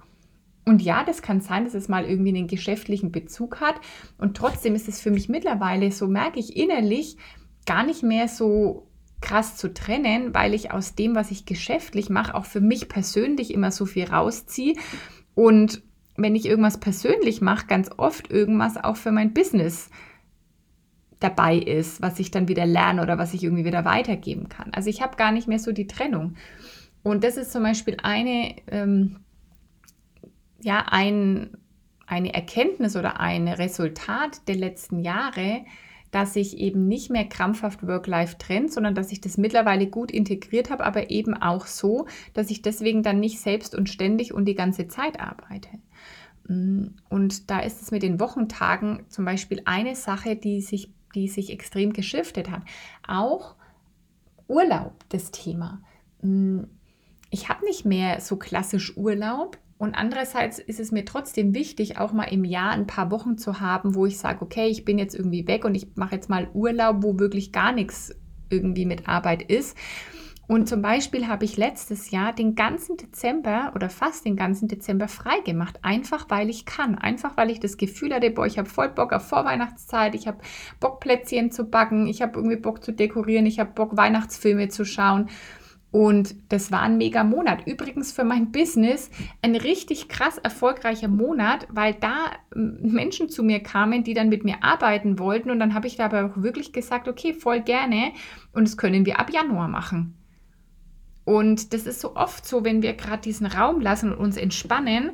Und 0.69 0.83
ja, 0.83 1.03
das 1.03 1.23
kann 1.23 1.41
sein, 1.41 1.63
dass 1.63 1.73
es 1.73 1.89
mal 1.89 2.05
irgendwie 2.05 2.29
einen 2.29 2.45
geschäftlichen 2.45 3.11
Bezug 3.11 3.59
hat. 3.59 3.81
Und 4.19 4.37
trotzdem 4.37 4.75
ist 4.75 4.87
es 4.87 5.01
für 5.01 5.09
mich 5.09 5.27
mittlerweile, 5.27 5.91
so 5.91 6.05
merke 6.05 6.39
ich 6.39 6.55
innerlich, 6.55 7.17
gar 7.65 7.83
nicht 7.83 8.03
mehr 8.03 8.27
so 8.27 8.87
krass 9.19 9.57
zu 9.57 9.73
trennen, 9.73 10.31
weil 10.35 10.53
ich 10.53 10.71
aus 10.71 10.93
dem, 10.93 11.15
was 11.15 11.31
ich 11.31 11.47
geschäftlich 11.47 12.11
mache, 12.11 12.35
auch 12.35 12.45
für 12.45 12.61
mich 12.61 12.87
persönlich 12.87 13.51
immer 13.51 13.71
so 13.71 13.87
viel 13.87 14.05
rausziehe. 14.05 14.75
Und 15.33 15.81
wenn 16.17 16.35
ich 16.35 16.45
irgendwas 16.45 16.79
persönlich 16.79 17.41
mache, 17.41 17.65
ganz 17.65 17.89
oft 17.97 18.29
irgendwas 18.29 18.77
auch 18.77 18.95
für 18.95 19.11
mein 19.11 19.33
Business 19.33 19.89
dabei 21.19 21.57
ist, 21.57 21.99
was 21.99 22.19
ich 22.19 22.29
dann 22.29 22.47
wieder 22.47 22.67
lerne 22.67 23.01
oder 23.01 23.17
was 23.17 23.33
ich 23.33 23.43
irgendwie 23.43 23.65
wieder 23.65 23.85
weitergeben 23.85 24.49
kann. 24.49 24.71
Also 24.71 24.91
ich 24.91 25.01
habe 25.01 25.17
gar 25.17 25.31
nicht 25.31 25.47
mehr 25.47 25.57
so 25.57 25.71
die 25.71 25.87
Trennung. 25.87 26.35
Und 27.01 27.23
das 27.23 27.37
ist 27.37 27.51
zum 27.51 27.63
Beispiel 27.63 27.97
eine 28.03 28.53
ähm, 28.67 29.15
ja, 30.61 30.85
ein, 30.89 31.57
eine 32.05 32.33
Erkenntnis 32.33 32.95
oder 32.95 33.19
ein 33.19 33.47
Resultat 33.47 34.47
der 34.47 34.55
letzten 34.55 34.99
Jahre, 34.99 35.65
dass 36.11 36.35
ich 36.35 36.57
eben 36.57 36.87
nicht 36.87 37.11
mehr 37.11 37.25
krampfhaft 37.25 37.85
Work-Life 37.85 38.37
trennt, 38.39 38.73
sondern 38.73 38.95
dass 38.95 39.11
ich 39.11 39.21
das 39.21 39.37
mittlerweile 39.37 39.87
gut 39.87 40.11
integriert 40.11 40.69
habe, 40.71 40.83
aber 40.83 41.11
eben 41.11 41.35
auch 41.35 41.67
so, 41.67 42.07
dass 42.33 42.49
ich 42.49 42.61
deswegen 42.61 43.03
dann 43.03 43.19
nicht 43.19 43.39
selbst 43.39 43.75
und 43.75 43.89
ständig 43.89 44.33
und 44.33 44.45
die 44.45 44.55
ganze 44.55 44.87
Zeit 44.87 45.19
arbeite. 45.19 45.69
Mm, 46.47 46.87
und 47.09 47.51
da 47.51 47.59
ist 47.59 47.81
es 47.81 47.91
mit 47.91 48.01
den 48.01 48.19
Wochentagen 48.19 49.05
zum 49.07 49.23
Beispiel 49.23 49.61
eine 49.65 49.95
Sache, 49.95 50.35
die 50.35 50.61
sich, 50.61 50.91
die 51.13 51.27
sich 51.27 51.51
extrem 51.51 51.93
geschiftet 51.93 52.49
hat. 52.49 52.63
Auch 53.07 53.55
Urlaub, 54.47 54.93
das 55.09 55.29
Thema. 55.29 55.81
Mm, 56.23 56.61
ich 57.29 57.49
habe 57.49 57.65
nicht 57.65 57.85
mehr 57.85 58.19
so 58.19 58.37
klassisch 58.37 58.97
Urlaub, 58.97 59.59
und 59.79 59.95
andererseits 59.95 60.59
ist 60.59 60.81
es 60.81 60.91
mir 60.91 61.05
trotzdem 61.05 61.55
wichtig, 61.55 61.97
auch 61.97 62.11
mal 62.11 62.25
im 62.25 62.43
Jahr 62.43 62.71
ein 62.71 62.85
paar 62.85 63.11
Wochen 63.11 63.37
zu 63.37 63.61
haben, 63.61 63.95
wo 63.95 64.05
ich 64.05 64.17
sage, 64.17 64.41
okay, 64.41 64.67
ich 64.67 64.83
bin 64.83 64.99
jetzt 64.99 65.15
irgendwie 65.15 65.47
weg 65.47 65.63
und 65.63 65.73
ich 65.73 65.95
mache 65.95 66.15
jetzt 66.15 66.29
mal 66.29 66.49
Urlaub, 66.53 66.97
wo 66.99 67.17
wirklich 67.17 67.53
gar 67.53 67.71
nichts 67.71 68.13
irgendwie 68.49 68.85
mit 68.85 69.07
Arbeit 69.07 69.41
ist. 69.41 69.77
Und 70.49 70.67
zum 70.67 70.81
Beispiel 70.81 71.29
habe 71.29 71.45
ich 71.45 71.55
letztes 71.55 72.11
Jahr 72.11 72.33
den 72.33 72.55
ganzen 72.55 72.97
Dezember 72.97 73.71
oder 73.73 73.89
fast 73.89 74.25
den 74.25 74.35
ganzen 74.35 74.67
Dezember 74.67 75.07
frei 75.07 75.39
gemacht, 75.45 75.79
einfach 75.81 76.25
weil 76.27 76.49
ich 76.49 76.65
kann, 76.65 76.97
einfach 76.97 77.37
weil 77.37 77.49
ich 77.49 77.61
das 77.61 77.77
Gefühl 77.77 78.13
hatte, 78.13 78.31
boah, 78.31 78.47
ich 78.47 78.57
habe 78.57 78.67
voll 78.67 78.89
Bock 78.89 79.13
auf 79.13 79.29
Vorweihnachtszeit, 79.29 80.13
ich 80.13 80.27
habe 80.27 80.39
Bock 80.81 80.99
Plätzchen 80.99 81.51
zu 81.51 81.63
backen, 81.63 82.05
ich 82.05 82.21
habe 82.21 82.33
irgendwie 82.37 82.57
Bock 82.57 82.83
zu 82.83 82.91
dekorieren, 82.91 83.45
ich 83.45 83.59
habe 83.59 83.71
Bock 83.71 83.95
Weihnachtsfilme 83.95 84.67
zu 84.67 84.83
schauen. 84.83 85.29
Und 85.91 86.35
das 86.49 86.71
war 86.71 86.81
ein 86.81 86.97
mega 86.97 87.23
Monat. 87.23 87.65
Übrigens 87.65 88.11
für 88.11 88.23
mein 88.23 88.51
Business 88.51 89.09
ein 89.41 89.55
richtig 89.55 90.07
krass 90.07 90.37
erfolgreicher 90.37 91.07
Monat, 91.07 91.67
weil 91.71 91.95
da 91.95 92.31
Menschen 92.53 93.29
zu 93.29 93.43
mir 93.43 93.61
kamen, 93.61 94.03
die 94.03 94.13
dann 94.13 94.29
mit 94.29 94.43
mir 94.43 94.63
arbeiten 94.63 95.17
wollten. 95.17 95.49
Und 95.49 95.59
dann 95.59 95.73
habe 95.73 95.87
ich 95.87 95.95
da 95.95 96.05
aber 96.05 96.25
auch 96.25 96.43
wirklich 96.43 96.73
gesagt, 96.73 97.07
okay, 97.07 97.33
voll 97.33 97.61
gerne. 97.61 98.11
Und 98.53 98.67
das 98.67 98.77
können 98.77 99.07
wir 99.07 99.19
ab 99.19 99.31
Januar 99.31 99.67
machen. 99.67 100.15
Und 101.25 101.73
das 101.73 101.87
ist 101.87 102.01
so 102.01 102.15
oft 102.15 102.45
so, 102.45 102.63
wenn 102.63 102.83
wir 102.83 102.93
gerade 102.93 103.21
diesen 103.21 103.47
Raum 103.47 103.81
lassen 103.81 104.11
und 104.11 104.19
uns 104.19 104.37
entspannen, 104.37 105.11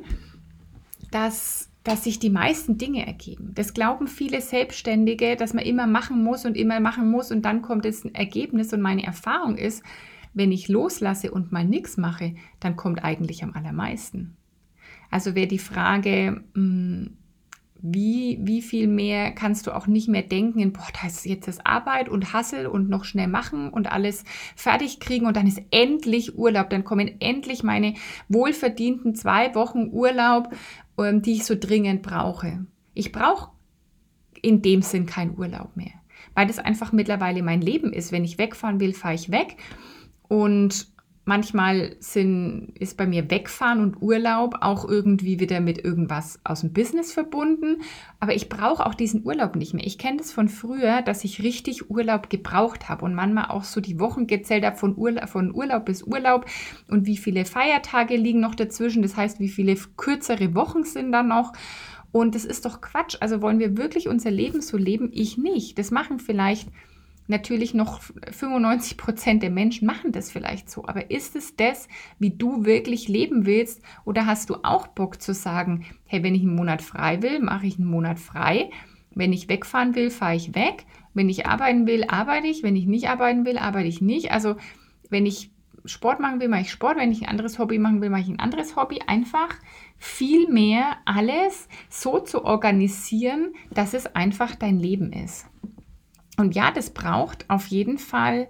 dass, 1.10 1.70
dass 1.84 2.04
sich 2.04 2.18
die 2.18 2.30
meisten 2.30 2.76
Dinge 2.76 3.06
ergeben. 3.06 3.52
Das 3.54 3.72
glauben 3.72 4.08
viele 4.08 4.42
Selbstständige, 4.42 5.36
dass 5.36 5.54
man 5.54 5.64
immer 5.64 5.86
machen 5.86 6.22
muss 6.22 6.44
und 6.44 6.56
immer 6.56 6.80
machen 6.80 7.10
muss 7.10 7.30
und 7.30 7.42
dann 7.42 7.62
kommt 7.62 7.86
es 7.86 8.04
ein 8.04 8.14
Ergebnis. 8.14 8.72
Und 8.72 8.82
meine 8.82 9.04
Erfahrung 9.04 9.56
ist, 9.56 9.82
wenn 10.36 10.52
ich 10.52 10.68
loslasse 10.68 11.30
und 11.30 11.50
mal 11.50 11.64
nichts 11.64 11.96
mache, 11.96 12.34
dann 12.60 12.76
kommt 12.76 13.02
eigentlich 13.02 13.42
am 13.42 13.54
allermeisten. 13.54 14.36
Also 15.10 15.34
wäre 15.34 15.46
die 15.46 15.58
Frage, 15.58 16.44
hm, 16.54 17.16
wie, 17.80 18.38
wie 18.42 18.60
viel 18.60 18.86
mehr 18.86 19.32
kannst 19.32 19.66
du 19.66 19.74
auch 19.74 19.86
nicht 19.86 20.08
mehr 20.08 20.22
denken 20.22 20.58
in, 20.58 20.74
boah, 20.74 20.88
da 21.00 21.06
ist 21.06 21.24
jetzt 21.24 21.48
das 21.48 21.64
Arbeit 21.64 22.10
und 22.10 22.34
Hassel 22.34 22.66
und 22.66 22.90
noch 22.90 23.04
schnell 23.04 23.28
machen 23.28 23.70
und 23.70 23.90
alles 23.90 24.24
fertig 24.56 25.00
kriegen 25.00 25.24
und 25.24 25.38
dann 25.38 25.46
ist 25.46 25.62
endlich 25.70 26.36
Urlaub, 26.36 26.68
dann 26.68 26.84
kommen 26.84 27.18
endlich 27.18 27.62
meine 27.62 27.94
wohlverdienten 28.28 29.14
zwei 29.14 29.54
Wochen 29.54 29.88
Urlaub, 29.90 30.54
ähm, 30.98 31.22
die 31.22 31.32
ich 31.32 31.44
so 31.44 31.54
dringend 31.58 32.02
brauche. 32.02 32.66
Ich 32.92 33.10
brauche 33.10 33.52
in 34.42 34.60
dem 34.60 34.82
Sinn 34.82 35.06
keinen 35.06 35.38
Urlaub 35.38 35.76
mehr, 35.76 35.94
weil 36.34 36.46
das 36.46 36.58
einfach 36.58 36.92
mittlerweile 36.92 37.42
mein 37.42 37.62
Leben 37.62 37.92
ist. 37.94 38.12
Wenn 38.12 38.24
ich 38.24 38.36
wegfahren 38.36 38.80
will, 38.80 38.92
fahre 38.92 39.14
ich 39.14 39.30
weg 39.30 39.56
und 40.28 40.88
manchmal 41.26 41.96
sind, 41.98 42.72
ist 42.78 42.96
bei 42.96 43.04
mir 43.04 43.28
Wegfahren 43.30 43.80
und 43.80 44.00
Urlaub 44.00 44.58
auch 44.60 44.88
irgendwie 44.88 45.40
wieder 45.40 45.60
mit 45.60 45.84
irgendwas 45.84 46.38
aus 46.44 46.60
dem 46.60 46.72
Business 46.72 47.12
verbunden. 47.12 47.82
Aber 48.20 48.34
ich 48.34 48.48
brauche 48.48 48.86
auch 48.86 48.94
diesen 48.94 49.26
Urlaub 49.26 49.56
nicht 49.56 49.74
mehr. 49.74 49.84
Ich 49.84 49.98
kenne 49.98 50.18
das 50.18 50.32
von 50.32 50.48
früher, 50.48 51.02
dass 51.02 51.24
ich 51.24 51.42
richtig 51.42 51.90
Urlaub 51.90 52.30
gebraucht 52.30 52.88
habe 52.88 53.04
und 53.04 53.14
manchmal 53.14 53.46
auch 53.46 53.64
so 53.64 53.80
die 53.80 53.98
Wochen 53.98 54.28
gezählt 54.28 54.64
habe 54.64 54.76
von 54.76 54.96
Urlaub, 54.96 55.28
von 55.28 55.52
Urlaub 55.52 55.84
bis 55.84 56.04
Urlaub 56.04 56.46
und 56.88 57.06
wie 57.06 57.16
viele 57.16 57.44
Feiertage 57.44 58.16
liegen 58.16 58.40
noch 58.40 58.54
dazwischen. 58.54 59.02
Das 59.02 59.16
heißt, 59.16 59.40
wie 59.40 59.48
viele 59.48 59.74
kürzere 59.96 60.54
Wochen 60.54 60.84
sind 60.84 61.10
dann 61.10 61.28
noch. 61.28 61.52
Und 62.12 62.36
das 62.36 62.44
ist 62.44 62.64
doch 62.64 62.80
Quatsch. 62.80 63.16
Also 63.20 63.42
wollen 63.42 63.58
wir 63.58 63.76
wirklich 63.76 64.06
unser 64.06 64.30
Leben 64.30 64.62
so 64.62 64.76
leben? 64.76 65.10
Ich 65.12 65.36
nicht. 65.36 65.76
Das 65.76 65.90
machen 65.90 66.20
vielleicht 66.20 66.68
Natürlich 67.28 67.74
noch 67.74 68.00
95 68.30 68.96
Prozent 68.96 69.42
der 69.42 69.50
Menschen 69.50 69.86
machen 69.86 70.12
das 70.12 70.30
vielleicht 70.30 70.70
so, 70.70 70.86
aber 70.86 71.10
ist 71.10 71.34
es 71.34 71.56
das, 71.56 71.88
wie 72.18 72.30
du 72.30 72.64
wirklich 72.64 73.08
leben 73.08 73.46
willst? 73.46 73.82
Oder 74.04 74.26
hast 74.26 74.50
du 74.50 74.56
auch 74.62 74.86
Bock 74.86 75.20
zu 75.20 75.34
sagen, 75.34 75.84
hey, 76.04 76.22
wenn 76.22 76.34
ich 76.34 76.42
einen 76.42 76.54
Monat 76.54 76.82
frei 76.82 77.22
will, 77.22 77.40
mache 77.40 77.66
ich 77.66 77.78
einen 77.78 77.88
Monat 77.88 78.20
frei. 78.20 78.70
Wenn 79.14 79.32
ich 79.32 79.48
wegfahren 79.48 79.94
will, 79.94 80.10
fahre 80.10 80.36
ich 80.36 80.54
weg. 80.54 80.84
Wenn 81.14 81.28
ich 81.28 81.46
arbeiten 81.46 81.86
will, 81.86 82.04
arbeite 82.06 82.46
ich. 82.46 82.62
Wenn 82.62 82.76
ich 82.76 82.86
nicht 82.86 83.08
arbeiten 83.08 83.46
will, 83.46 83.58
arbeite 83.58 83.88
ich 83.88 84.00
nicht. 84.02 84.30
Also 84.30 84.56
wenn 85.08 85.24
ich 85.26 85.50
Sport 85.86 86.20
machen 86.20 86.40
will, 86.40 86.48
mache 86.48 86.62
ich 86.62 86.70
Sport. 86.70 86.98
Wenn 86.98 87.12
ich 87.12 87.22
ein 87.22 87.28
anderes 87.28 87.58
Hobby 87.58 87.78
machen 87.78 88.02
will, 88.02 88.10
mache 88.10 88.22
ich 88.22 88.28
ein 88.28 88.40
anderes 88.40 88.76
Hobby. 88.76 89.00
Einfach 89.06 89.54
viel 89.96 90.48
mehr 90.48 90.98
alles 91.06 91.68
so 91.88 92.18
zu 92.18 92.44
organisieren, 92.44 93.54
dass 93.70 93.94
es 93.94 94.06
einfach 94.14 94.54
dein 94.54 94.78
Leben 94.78 95.12
ist. 95.12 95.46
Und 96.36 96.54
ja, 96.54 96.70
das 96.70 96.90
braucht 96.90 97.48
auf 97.48 97.66
jeden 97.68 97.98
Fall 97.98 98.48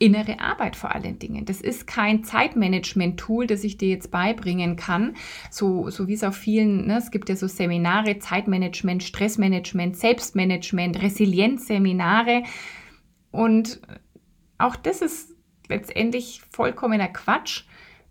innere 0.00 0.40
Arbeit 0.40 0.76
vor 0.76 0.94
allen 0.94 1.18
Dingen. 1.18 1.44
Das 1.44 1.60
ist 1.60 1.86
kein 1.86 2.24
Zeitmanagement-Tool, 2.24 3.46
das 3.46 3.62
ich 3.64 3.76
dir 3.76 3.90
jetzt 3.90 4.10
beibringen 4.10 4.76
kann, 4.76 5.14
so, 5.50 5.90
so 5.90 6.08
wie 6.08 6.14
es 6.14 6.24
auf 6.24 6.34
vielen, 6.34 6.86
ne, 6.86 6.96
es 6.96 7.10
gibt 7.10 7.28
ja 7.28 7.36
so 7.36 7.46
Seminare, 7.46 8.18
Zeitmanagement, 8.18 9.02
Stressmanagement, 9.02 9.96
Selbstmanagement, 9.96 11.02
Resilienzseminare. 11.02 12.44
Und 13.30 13.80
auch 14.56 14.74
das 14.74 15.02
ist 15.02 15.36
letztendlich 15.68 16.40
vollkommener 16.50 17.08
Quatsch, 17.08 17.64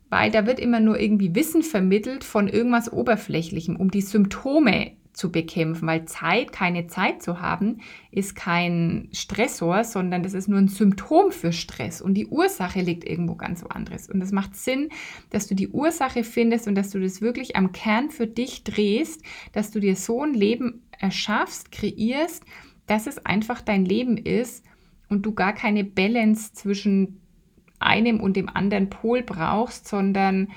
weil 0.10 0.32
da 0.32 0.45
wird 0.45 0.60
immer 0.60 0.79
nur 0.79 0.99
irgendwie 0.99 1.34
Wissen 1.36 1.63
vermittelt 1.63 2.23
von 2.23 2.47
irgendwas 2.47 2.91
Oberflächlichem, 2.93 3.75
um 3.75 3.89
die 3.89 4.01
Symptome 4.01 4.93
zu 5.13 5.32
bekämpfen, 5.32 5.88
weil 5.88 6.06
Zeit, 6.06 6.52
keine 6.52 6.88
Zeit 6.88 7.22
zu 7.22 7.41
haben, 7.41 7.82
ist 8.12 8.36
kein 8.36 9.10
Stressor, 9.12 9.84
sondern 9.84 10.24
das 10.24 10.34
ist 10.34 10.48
nur 10.48 10.60
ein 10.60 10.67
Symptom 10.67 11.32
für 11.32 11.52
Stress 11.52 12.02
und 12.02 12.13
die 12.13 12.28
Ursache 12.28 12.82
liegt 12.82 13.04
irgendwo 13.04 13.36
ganz 13.36 13.63
woanders. 13.63 14.10
Und 14.10 14.22
es 14.22 14.32
macht 14.32 14.56
Sinn, 14.56 14.89
dass 15.30 15.48
du 15.48 15.56
die 15.56 15.69
Ursache 15.69 16.24
findest 16.24 16.67
und 16.67 16.76
dass 16.76 16.91
du 16.91 17.00
das 17.00 17.22
wirklich 17.22 17.56
am 17.56 17.72
Kern 17.72 18.10
für 18.10 18.28
dich 18.28 18.63
drehst, 18.63 19.24
dass 19.52 19.72
du 19.72 19.80
dir 19.80 19.95
so 19.95 20.24
ein 20.24 20.34
Leben 20.34 20.84
erschaffst, 20.98 21.72
kreierst, 21.72 22.43
dass 22.88 23.08
es 23.08 23.26
einfach 23.26 23.62
dein 23.62 23.86
Leben 23.86 24.17
ist 24.17 24.65
und 25.10 25.26
du 25.26 25.34
gar 25.34 25.54
keine 25.54 25.84
Balance 25.84 26.54
zwischen 26.54 27.19
einem 27.80 28.19
und 28.19 28.36
dem 28.36 28.50
anderen 28.50 28.89
Pol 28.89 29.24
brauchst, 29.24 29.88
sondern 29.88 30.50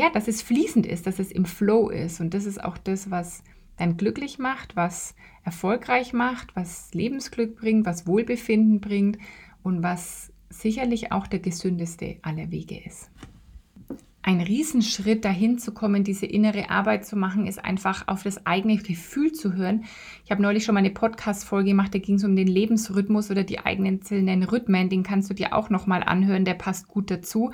ja, 0.00 0.08
dass 0.08 0.28
es 0.28 0.40
fließend 0.40 0.86
ist, 0.86 1.06
dass 1.06 1.18
es 1.18 1.30
im 1.30 1.44
Flow 1.44 1.90
ist. 1.90 2.20
Und 2.20 2.32
das 2.32 2.46
ist 2.46 2.64
auch 2.64 2.78
das, 2.78 3.10
was 3.10 3.42
dann 3.76 3.98
glücklich 3.98 4.38
macht, 4.38 4.74
was 4.74 5.14
erfolgreich 5.44 6.14
macht, 6.14 6.56
was 6.56 6.94
Lebensglück 6.94 7.56
bringt, 7.56 7.84
was 7.84 8.06
Wohlbefinden 8.06 8.80
bringt 8.80 9.18
und 9.62 9.82
was 9.82 10.32
sicherlich 10.48 11.12
auch 11.12 11.26
der 11.26 11.40
gesündeste 11.40 12.16
aller 12.22 12.50
Wege 12.50 12.80
ist. 12.82 13.10
Ein 14.22 14.40
Riesenschritt 14.40 15.24
dahin 15.24 15.58
zu 15.58 15.72
kommen, 15.72 16.02
diese 16.02 16.26
innere 16.26 16.70
Arbeit 16.70 17.04
zu 17.04 17.16
machen, 17.16 17.46
ist 17.46 17.62
einfach 17.62 18.08
auf 18.08 18.22
das 18.22 18.46
eigene 18.46 18.78
Gefühl 18.78 19.32
zu 19.32 19.52
hören. 19.52 19.84
Ich 20.24 20.30
habe 20.30 20.40
neulich 20.40 20.64
schon 20.64 20.74
mal 20.74 20.80
eine 20.80 20.90
Podcast-Folge 20.90 21.70
gemacht, 21.70 21.94
da 21.94 21.98
ging 21.98 22.16
es 22.16 22.24
um 22.24 22.36
den 22.36 22.48
Lebensrhythmus 22.48 23.30
oder 23.30 23.44
die 23.44 23.60
eigenen 23.60 23.96
einzelnen 23.96 24.44
Rhythmen. 24.44 24.88
Den 24.88 25.02
kannst 25.02 25.28
du 25.28 25.34
dir 25.34 25.54
auch 25.54 25.68
nochmal 25.68 26.02
anhören, 26.02 26.46
der 26.46 26.54
passt 26.54 26.88
gut 26.88 27.10
dazu. 27.10 27.50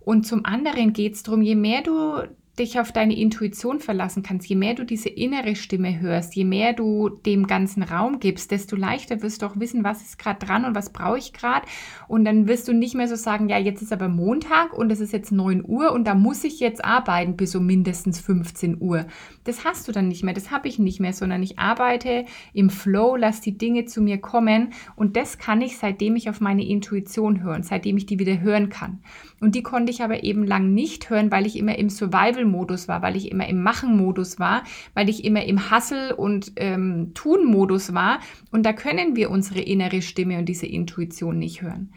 Und 0.00 0.26
zum 0.26 0.44
anderen 0.44 0.92
geht 0.92 1.14
es 1.14 1.22
darum, 1.22 1.42
je 1.42 1.54
mehr 1.54 1.82
du 1.82 2.22
dich 2.60 2.78
auf 2.78 2.92
deine 2.92 3.16
Intuition 3.16 3.80
verlassen 3.80 4.22
kannst, 4.22 4.48
je 4.48 4.54
mehr 4.54 4.74
du 4.74 4.84
diese 4.84 5.08
innere 5.08 5.56
Stimme 5.56 5.98
hörst, 5.98 6.36
je 6.36 6.44
mehr 6.44 6.74
du 6.74 7.08
dem 7.08 7.46
ganzen 7.46 7.82
Raum 7.82 8.20
gibst, 8.20 8.50
desto 8.50 8.76
leichter 8.76 9.22
wirst 9.22 9.42
du 9.42 9.46
auch 9.46 9.58
wissen, 9.58 9.82
was 9.82 10.02
ist 10.02 10.18
gerade 10.18 10.44
dran 10.44 10.64
und 10.64 10.74
was 10.74 10.92
brauche 10.92 11.18
ich 11.18 11.32
gerade. 11.32 11.66
Und 12.06 12.24
dann 12.24 12.46
wirst 12.46 12.68
du 12.68 12.72
nicht 12.72 12.94
mehr 12.94 13.08
so 13.08 13.16
sagen, 13.16 13.48
ja, 13.48 13.58
jetzt 13.58 13.82
ist 13.82 13.92
aber 13.92 14.08
Montag 14.08 14.72
und 14.76 14.92
es 14.92 15.00
ist 15.00 15.12
jetzt 15.12 15.32
9 15.32 15.64
Uhr 15.66 15.92
und 15.92 16.04
da 16.04 16.14
muss 16.14 16.44
ich 16.44 16.60
jetzt 16.60 16.84
arbeiten 16.84 17.36
bis 17.36 17.56
um 17.56 17.66
mindestens 17.66 18.20
15 18.20 18.80
Uhr. 18.80 19.06
Das 19.44 19.64
hast 19.64 19.88
du 19.88 19.92
dann 19.92 20.08
nicht 20.08 20.22
mehr, 20.22 20.34
das 20.34 20.50
habe 20.50 20.68
ich 20.68 20.78
nicht 20.78 21.00
mehr, 21.00 21.14
sondern 21.14 21.42
ich 21.42 21.58
arbeite 21.58 22.26
im 22.52 22.68
Flow, 22.70 23.16
lass 23.16 23.40
die 23.40 23.56
Dinge 23.56 23.86
zu 23.86 24.02
mir 24.02 24.18
kommen 24.18 24.74
und 24.96 25.16
das 25.16 25.38
kann 25.38 25.62
ich, 25.62 25.78
seitdem 25.78 26.14
ich 26.14 26.28
auf 26.28 26.40
meine 26.40 26.66
Intuition 26.66 27.42
höre, 27.42 27.62
seitdem 27.62 27.96
ich 27.96 28.06
die 28.06 28.18
wieder 28.18 28.40
hören 28.40 28.68
kann. 28.68 29.00
Und 29.40 29.54
die 29.54 29.62
konnte 29.62 29.90
ich 29.90 30.02
aber 30.02 30.22
eben 30.22 30.44
lang 30.44 30.74
nicht 30.74 31.08
hören, 31.08 31.32
weil 31.32 31.46
ich 31.46 31.56
immer 31.56 31.78
im 31.78 31.88
Survival 31.88 32.44
Modus 32.50 32.88
war, 32.88 33.02
weil 33.02 33.16
ich 33.16 33.30
immer 33.30 33.48
im 33.48 33.62
Machen-Modus 33.62 34.38
war, 34.38 34.64
weil 34.94 35.08
ich 35.08 35.24
immer 35.24 35.44
im 35.44 35.70
Hassel- 35.70 36.12
und 36.12 36.52
ähm, 36.56 37.12
Tun-Modus 37.14 37.94
war. 37.94 38.20
Und 38.50 38.64
da 38.64 38.72
können 38.72 39.16
wir 39.16 39.30
unsere 39.30 39.60
innere 39.60 40.02
Stimme 40.02 40.38
und 40.38 40.48
diese 40.48 40.66
Intuition 40.66 41.38
nicht 41.38 41.62
hören. 41.62 41.92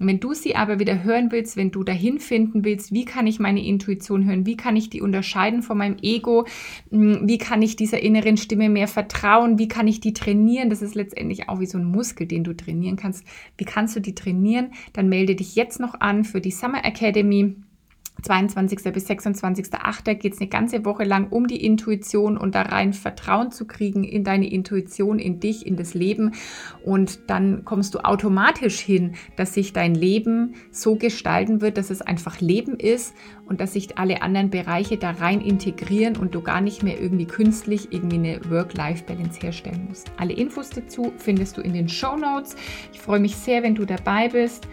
Und 0.00 0.06
wenn 0.06 0.18
du 0.18 0.32
sie 0.32 0.56
aber 0.56 0.78
wieder 0.78 1.04
hören 1.04 1.30
willst, 1.30 1.58
wenn 1.58 1.70
du 1.70 1.84
dahin 1.84 2.20
finden 2.20 2.64
willst, 2.64 2.90
wie 2.90 3.04
kann 3.04 3.26
ich 3.26 3.38
meine 3.38 3.62
Intuition 3.62 4.24
hören, 4.24 4.46
wie 4.46 4.56
kann 4.56 4.74
ich 4.74 4.88
die 4.88 5.02
unterscheiden 5.02 5.62
von 5.62 5.76
meinem 5.76 5.98
Ego, 6.00 6.46
hm, 6.90 7.28
wie 7.28 7.36
kann 7.36 7.60
ich 7.60 7.76
dieser 7.76 8.00
inneren 8.00 8.38
Stimme 8.38 8.70
mehr 8.70 8.88
vertrauen, 8.88 9.58
wie 9.58 9.68
kann 9.68 9.86
ich 9.86 10.00
die 10.00 10.14
trainieren, 10.14 10.70
das 10.70 10.80
ist 10.80 10.94
letztendlich 10.94 11.50
auch 11.50 11.60
wie 11.60 11.66
so 11.66 11.76
ein 11.76 11.84
Muskel, 11.84 12.26
den 12.26 12.44
du 12.44 12.56
trainieren 12.56 12.96
kannst. 12.96 13.26
Wie 13.58 13.66
kannst 13.66 13.94
du 13.94 14.00
die 14.00 14.14
trainieren? 14.14 14.72
Dann 14.94 15.10
melde 15.10 15.36
dich 15.36 15.54
jetzt 15.54 15.80
noch 15.80 16.00
an 16.00 16.24
für 16.24 16.40
die 16.40 16.50
Summer 16.50 16.82
Academy. 16.82 17.56
22. 18.22 18.92
bis 18.92 19.08
26.8. 19.08 20.14
geht 20.14 20.34
es 20.34 20.40
eine 20.40 20.48
ganze 20.48 20.84
Woche 20.84 21.04
lang 21.04 21.28
um 21.30 21.46
die 21.46 21.64
Intuition 21.64 22.36
und 22.36 22.54
da 22.54 22.62
rein 22.62 22.92
Vertrauen 22.92 23.50
zu 23.50 23.66
kriegen 23.66 24.04
in 24.04 24.24
deine 24.24 24.50
Intuition, 24.50 25.18
in 25.18 25.40
dich, 25.40 25.66
in 25.66 25.76
das 25.76 25.94
Leben. 25.94 26.32
Und 26.84 27.30
dann 27.30 27.64
kommst 27.64 27.94
du 27.94 28.00
automatisch 28.00 28.80
hin, 28.80 29.14
dass 29.36 29.54
sich 29.54 29.72
dein 29.72 29.94
Leben 29.94 30.54
so 30.70 30.96
gestalten 30.96 31.60
wird, 31.60 31.78
dass 31.78 31.90
es 31.90 32.02
einfach 32.02 32.40
Leben 32.40 32.76
ist 32.76 33.14
und 33.46 33.60
dass 33.60 33.72
sich 33.72 33.98
alle 33.98 34.22
anderen 34.22 34.50
Bereiche 34.50 34.96
da 34.96 35.10
rein 35.10 35.40
integrieren 35.40 36.16
und 36.16 36.34
du 36.34 36.40
gar 36.40 36.60
nicht 36.60 36.82
mehr 36.82 37.00
irgendwie 37.00 37.26
künstlich 37.26 37.92
irgendwie 37.92 38.16
eine 38.16 38.40
Work-Life-Balance 38.50 39.40
herstellen 39.40 39.86
musst. 39.88 40.10
Alle 40.18 40.34
Infos 40.34 40.70
dazu 40.70 41.12
findest 41.16 41.56
du 41.56 41.60
in 41.60 41.72
den 41.72 41.88
Show 41.88 42.16
Notes. 42.16 42.54
Ich 42.92 43.00
freue 43.00 43.20
mich 43.20 43.34
sehr, 43.34 43.62
wenn 43.62 43.74
du 43.74 43.84
dabei 43.84 44.28
bist. 44.28 44.68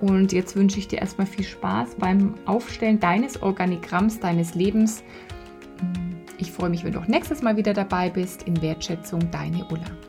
Und 0.00 0.32
jetzt 0.32 0.56
wünsche 0.56 0.78
ich 0.78 0.88
dir 0.88 1.00
erstmal 1.00 1.26
viel 1.26 1.44
Spaß 1.44 1.96
beim 1.96 2.34
Aufstellen 2.46 3.00
deines 3.00 3.42
Organigramms, 3.42 4.18
deines 4.18 4.54
Lebens. 4.54 5.04
Ich 6.38 6.52
freue 6.52 6.70
mich, 6.70 6.84
wenn 6.84 6.92
du 6.92 7.00
auch 7.00 7.06
nächstes 7.06 7.42
Mal 7.42 7.56
wieder 7.56 7.74
dabei 7.74 8.08
bist. 8.08 8.44
In 8.44 8.62
Wertschätzung, 8.62 9.30
deine 9.30 9.66
Ulla. 9.66 9.99